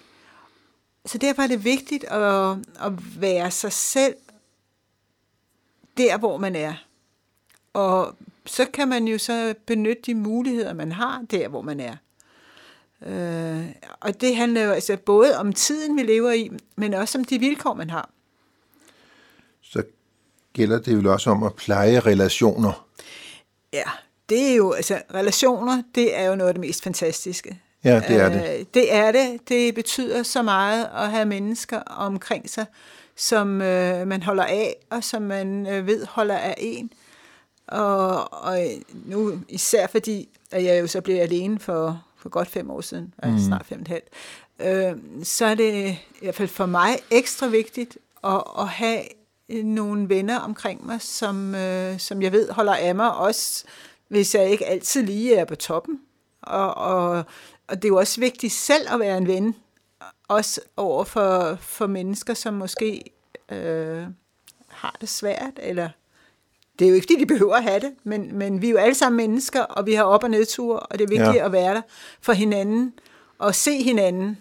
Så 1.07 1.19
derfor 1.19 1.43
er 1.43 1.47
det 1.47 1.65
vigtigt 1.65 2.05
at, 2.05 2.57
at 2.81 3.21
være 3.21 3.51
sig 3.51 3.73
selv 3.73 4.15
der, 5.97 6.19
hvor 6.19 6.37
man 6.37 6.57
er. 6.57 6.75
Og 7.73 8.17
så 8.47 8.67
kan 8.73 8.89
man 8.89 9.09
jo 9.09 9.19
så 9.19 9.55
benytte 9.67 10.03
de 10.03 10.15
muligheder, 10.15 10.73
man 10.73 10.93
har 10.93 11.25
der, 11.31 11.49
hvor 11.49 11.63
man 11.63 11.81
er. 11.81 11.97
Øh, 13.07 13.65
og 14.01 14.21
det 14.21 14.37
handler 14.37 14.63
jo 14.63 14.71
altså 14.71 14.97
både 14.97 15.39
om 15.39 15.53
tiden, 15.53 15.97
vi 15.97 16.03
lever 16.03 16.33
i, 16.33 16.51
men 16.77 16.95
også 16.95 17.19
om 17.19 17.25
de 17.25 17.39
vilkår, 17.39 17.75
man 17.75 17.91
har. 17.91 18.11
Så 19.63 19.83
gælder 20.53 20.79
det 20.79 21.03
jo 21.03 21.13
også 21.13 21.31
om 21.31 21.43
at 21.43 21.55
pleje 21.55 22.01
relationer. 22.01 22.87
Ja, 23.73 23.85
det 24.29 24.51
er 24.51 24.55
jo, 24.55 24.73
altså 24.73 25.03
relationer, 25.15 25.83
det 25.95 26.19
er 26.19 26.25
jo 26.25 26.35
noget 26.35 26.49
af 26.49 26.55
det 26.55 26.61
mest 26.61 26.83
fantastiske. 26.83 27.61
Ja, 27.85 28.01
det 28.09 28.17
er 28.17 28.29
det. 28.29 28.59
Øh, 28.59 28.65
det 28.75 28.95
er 28.95 29.13
det. 29.13 29.49
Det 29.49 29.75
betyder 29.75 30.23
så 30.23 30.43
meget 30.43 30.89
at 30.95 31.11
have 31.11 31.25
mennesker 31.25 31.79
omkring 31.81 32.51
sig, 32.51 32.67
som 33.17 33.63
øh, 33.63 34.07
man 34.07 34.23
holder 34.23 34.45
af, 34.45 34.77
og 34.91 35.05
som 35.05 35.23
man 35.23 35.67
øh, 35.67 35.87
ved 35.87 36.07
holder 36.07 36.37
af 36.37 36.55
en. 36.59 36.93
Og, 37.69 38.33
og 38.45 38.59
nu 38.93 39.41
især 39.49 39.87
fordi, 39.87 40.29
at 40.51 40.65
jeg 40.65 40.81
jo 40.81 40.87
så 40.87 41.01
blev 41.01 41.17
alene 41.17 41.59
for, 41.59 42.05
for 42.29 42.33
godt 42.33 42.49
fem 42.49 42.71
år 42.71 42.81
siden, 42.81 43.15
mm. 43.25 43.39
snart 43.39 43.67
fem 43.67 43.79
og 43.79 43.83
et 43.83 43.89
halvt, 43.89 44.09
øh, 44.59 45.25
så 45.25 45.47
er 45.47 45.55
det 45.55 45.91
i 45.91 46.23
hvert 46.23 46.35
fald 46.35 46.49
for 46.49 46.67
mig 46.67 46.99
ekstra 47.11 47.47
vigtigt 47.47 47.99
at, 48.25 48.43
at 48.59 48.69
have 48.69 49.03
nogle 49.49 50.09
venner 50.09 50.39
omkring 50.39 50.87
mig, 50.87 51.01
som, 51.03 51.55
øh, 51.55 51.99
som 51.99 52.23
jeg 52.23 52.33
ved 52.33 52.51
holder 52.51 52.75
af 52.75 52.95
mig, 52.95 53.15
også 53.15 53.65
hvis 54.09 54.35
jeg 54.35 54.51
ikke 54.51 54.67
altid 54.67 55.03
lige 55.03 55.37
er 55.37 55.45
på 55.45 55.55
toppen. 55.55 56.01
Og, 56.43 56.75
og, 56.75 57.25
og 57.69 57.77
det 57.77 57.85
er 57.85 57.89
jo 57.89 57.97
også 57.97 58.21
vigtigt 58.21 58.53
selv 58.53 58.93
at 58.93 59.01
være 59.01 59.19
en 59.19 59.27
ven, 59.27 59.55
også 60.29 60.61
over 60.77 61.05
for, 61.05 61.59
for 61.61 61.87
mennesker, 61.87 62.35
som 62.35 62.55
måske 62.55 63.05
øh, 63.49 64.07
har 64.69 64.97
det 65.01 65.09
svært, 65.09 65.53
eller 65.57 65.89
det 66.79 66.85
er 66.85 66.89
jo 66.89 66.95
ikke, 66.95 67.05
fordi 67.05 67.21
de 67.21 67.27
behøver 67.27 67.55
at 67.55 67.63
have 67.63 67.81
det, 67.81 67.93
men, 68.05 68.39
men 68.39 68.63
vi 68.63 68.67
er 68.67 68.71
jo 68.71 68.77
alle 68.77 68.95
sammen 68.95 69.17
mennesker, 69.17 69.63
og 69.63 69.87
vi 69.87 69.93
har 69.93 70.05
op- 70.05 70.25
og 70.25 70.31
nedture, 70.31 70.81
og 70.81 70.99
det 70.99 71.05
er 71.05 71.09
vigtigt 71.09 71.35
ja. 71.35 71.45
at 71.45 71.53
være 71.53 71.75
der 71.75 71.81
for 72.21 72.33
hinanden, 72.33 72.93
og 73.39 73.55
se 73.55 73.83
hinanden. 73.83 74.39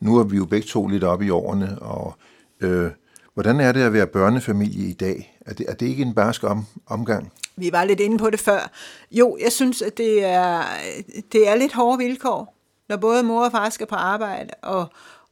Nu 0.00 0.18
er 0.18 0.24
vi 0.24 0.36
jo 0.36 0.44
begge 0.44 0.66
to 0.66 0.86
lidt 0.86 1.04
oppe 1.04 1.26
i 1.26 1.30
årene, 1.30 1.78
og 1.80 2.14
øh, 2.60 2.90
hvordan 3.34 3.60
er 3.60 3.72
det 3.72 3.82
at 3.82 3.92
være 3.92 4.06
børnefamilie 4.06 4.88
i 4.88 4.92
dag? 4.92 5.38
Er 5.46 5.54
det, 5.54 5.66
er 5.68 5.74
det 5.74 5.86
ikke 5.86 6.02
en 6.02 6.14
barsk 6.14 6.44
om, 6.44 6.66
omgang? 6.86 7.32
Vi 7.56 7.72
var 7.72 7.84
lidt 7.84 8.00
inde 8.00 8.18
på 8.18 8.30
det 8.30 8.40
før. 8.40 8.70
Jo, 9.10 9.36
jeg 9.40 9.52
synes, 9.52 9.82
at 9.82 9.98
det 9.98 10.24
er, 10.24 10.62
det 11.32 11.48
er 11.48 11.54
lidt 11.54 11.72
hårde 11.72 11.98
vilkår, 11.98 12.54
når 12.88 12.96
både 12.96 13.22
mor 13.22 13.44
og 13.44 13.52
far 13.52 13.70
skal 13.70 13.86
på 13.86 13.94
arbejde, 13.94 14.50
og, 14.62 14.86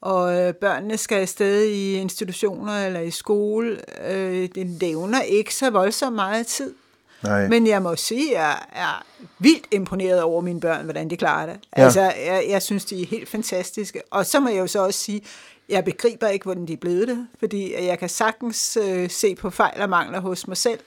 og 0.07 0.41
øh, 0.41 0.55
børnene 0.55 0.97
skal 0.97 1.21
afsted 1.21 1.65
i 1.65 1.95
institutioner 1.95 2.87
eller 2.87 3.01
i 3.01 3.11
skole. 3.11 3.81
Øh, 4.09 4.49
det 4.55 4.81
nævner 4.81 5.23
ikke 5.23 5.55
så 5.55 5.71
voldsomt 5.71 6.17
meget 6.17 6.47
tid. 6.47 6.75
Nej. 7.23 7.49
Men 7.49 7.67
jeg 7.67 7.83
må 7.83 7.97
sige, 7.97 8.39
at 8.39 8.43
jeg 8.43 8.59
er 8.73 9.07
vildt 9.39 9.67
imponeret 9.71 10.23
over 10.23 10.41
mine 10.41 10.61
børn, 10.61 10.85
hvordan 10.85 11.11
de 11.11 11.17
klarer 11.17 11.47
det. 11.47 11.57
Ja. 11.77 11.83
Altså, 11.83 12.01
jeg, 12.01 12.45
jeg 12.49 12.63
synes, 12.63 12.85
de 12.85 13.03
er 13.03 13.07
helt 13.07 13.29
fantastiske. 13.29 14.03
Og 14.11 14.27
så 14.27 14.41
må 14.41 14.49
jeg 14.49 14.59
jo 14.59 14.67
så 14.67 14.85
også 14.85 15.01
sige, 15.01 15.23
jeg 15.69 15.85
begriber 15.85 16.29
ikke, 16.29 16.45
hvordan 16.45 16.67
de 16.67 16.73
er 16.73 16.77
blevet 16.77 17.09
det, 17.09 17.27
fordi 17.39 17.85
jeg 17.87 17.99
kan 17.99 18.09
sagtens 18.09 18.79
øh, 18.83 19.11
se 19.11 19.35
på 19.35 19.51
fejl 19.51 19.81
og 19.83 19.89
mangler 19.89 20.21
hos 20.21 20.49
mig 20.49 20.57
selv. 20.57 20.81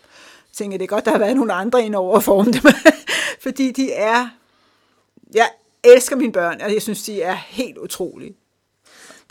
Jeg 0.50 0.56
tænker, 0.56 0.78
det 0.78 0.84
er 0.84 0.88
godt, 0.88 1.06
der 1.06 1.12
har 1.12 1.20
været 1.20 1.36
nogle 1.36 1.54
andre 1.54 1.86
ind 1.86 1.96
over 1.96 2.18
at 2.18 2.24
forme 2.24 2.52
dem, 2.52 2.62
fordi 3.46 3.72
de 3.72 3.92
er... 3.92 4.30
Jeg 5.34 5.50
elsker 5.84 6.16
mine 6.16 6.32
børn, 6.32 6.62
og 6.62 6.74
jeg 6.74 6.82
synes, 6.82 7.04
de 7.04 7.22
er 7.22 7.34
helt 7.34 7.78
utrolige. 7.78 8.36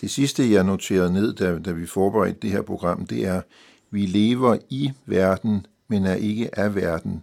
Det 0.01 0.11
sidste, 0.11 0.53
jeg 0.53 0.65
noterede 0.65 1.13
ned, 1.13 1.33
da, 1.33 1.59
da 1.59 1.73
vi 1.73 1.87
forberedte 1.87 2.41
det 2.41 2.51
her 2.51 2.63
program, 2.63 3.07
det 3.07 3.27
er, 3.27 3.43
vi 3.91 4.07
lever 4.07 4.59
i 4.71 4.93
verden, 5.07 5.67
men 5.89 6.07
er 6.07 6.15
ikke 6.15 6.59
af 6.59 6.75
verden. 6.75 7.23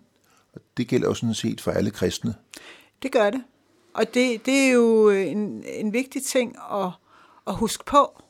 Og 0.53 0.61
det 0.77 0.88
gælder 0.88 1.07
jo 1.07 1.13
sådan 1.13 1.33
set 1.33 1.61
for 1.61 1.71
alle 1.71 1.91
kristne. 1.91 2.35
Det 3.03 3.11
gør 3.11 3.29
det. 3.29 3.43
Og 3.93 4.13
det, 4.13 4.45
det 4.45 4.53
er 4.53 4.71
jo 4.71 5.09
øh, 5.09 5.27
en, 5.27 5.63
en 5.67 5.93
vigtig 5.93 6.23
ting 6.23 6.55
at, 6.73 6.89
at 7.47 7.55
huske 7.55 7.85
på, 7.85 8.21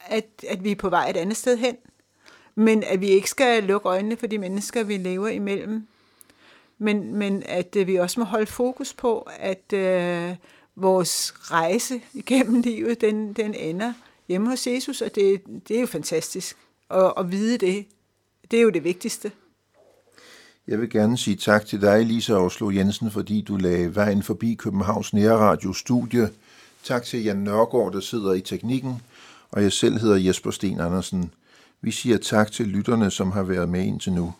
at, 0.00 0.26
at 0.48 0.64
vi 0.64 0.70
er 0.70 0.76
på 0.76 0.88
vej 0.88 1.10
et 1.10 1.16
andet 1.16 1.36
sted 1.36 1.56
hen. 1.56 1.76
Men 2.54 2.82
at 2.82 3.00
vi 3.00 3.06
ikke 3.06 3.30
skal 3.30 3.62
lukke 3.62 3.88
øjnene 3.88 4.16
for 4.16 4.26
de 4.26 4.38
mennesker, 4.38 4.84
vi 4.84 4.96
lever 4.96 5.28
imellem. 5.28 5.86
Men, 6.78 7.14
men 7.14 7.42
at 7.46 7.76
øh, 7.76 7.86
vi 7.86 7.96
også 7.96 8.20
må 8.20 8.26
holde 8.26 8.46
fokus 8.46 8.94
på, 8.94 9.28
at 9.38 9.72
øh, 9.72 10.36
vores 10.76 11.34
rejse 11.36 12.00
igennem 12.14 12.60
livet, 12.60 13.00
den, 13.00 13.32
den 13.32 13.54
ender 13.54 13.92
hjemme 14.28 14.48
hos 14.48 14.66
Jesus, 14.66 15.00
og 15.00 15.14
det, 15.14 15.42
det 15.68 15.76
er 15.76 15.80
jo 15.80 15.86
fantastisk 15.86 16.56
at, 16.90 17.12
at 17.18 17.30
vide 17.30 17.58
det. 17.58 17.86
Det 18.50 18.58
er 18.58 18.62
jo 18.62 18.70
det 18.70 18.84
vigtigste. 18.84 19.32
Jeg 20.68 20.80
vil 20.80 20.90
gerne 20.90 21.18
sige 21.18 21.36
tak 21.36 21.66
til 21.66 21.80
dig, 21.80 22.06
Lisa 22.06 22.34
Oslo 22.34 22.70
Jensen, 22.70 23.10
fordi 23.10 23.40
du 23.40 23.56
lagde 23.56 23.94
vejen 23.94 24.22
forbi 24.22 24.54
Københavns 24.54 25.12
Nærradio 25.12 25.72
Studie. 25.72 26.30
Tak 26.84 27.02
til 27.04 27.22
Jan 27.22 27.36
Nørgaard, 27.36 27.92
der 27.92 28.00
sidder 28.00 28.32
i 28.32 28.40
teknikken, 28.40 29.02
og 29.50 29.62
jeg 29.62 29.72
selv 29.72 29.98
hedder 29.98 30.16
Jesper 30.16 30.50
Sten 30.50 30.80
Andersen. 30.80 31.32
Vi 31.80 31.90
siger 31.90 32.18
tak 32.18 32.52
til 32.52 32.66
lytterne, 32.66 33.10
som 33.10 33.32
har 33.32 33.42
været 33.42 33.68
med 33.68 33.84
indtil 33.84 34.12
nu. 34.12 34.32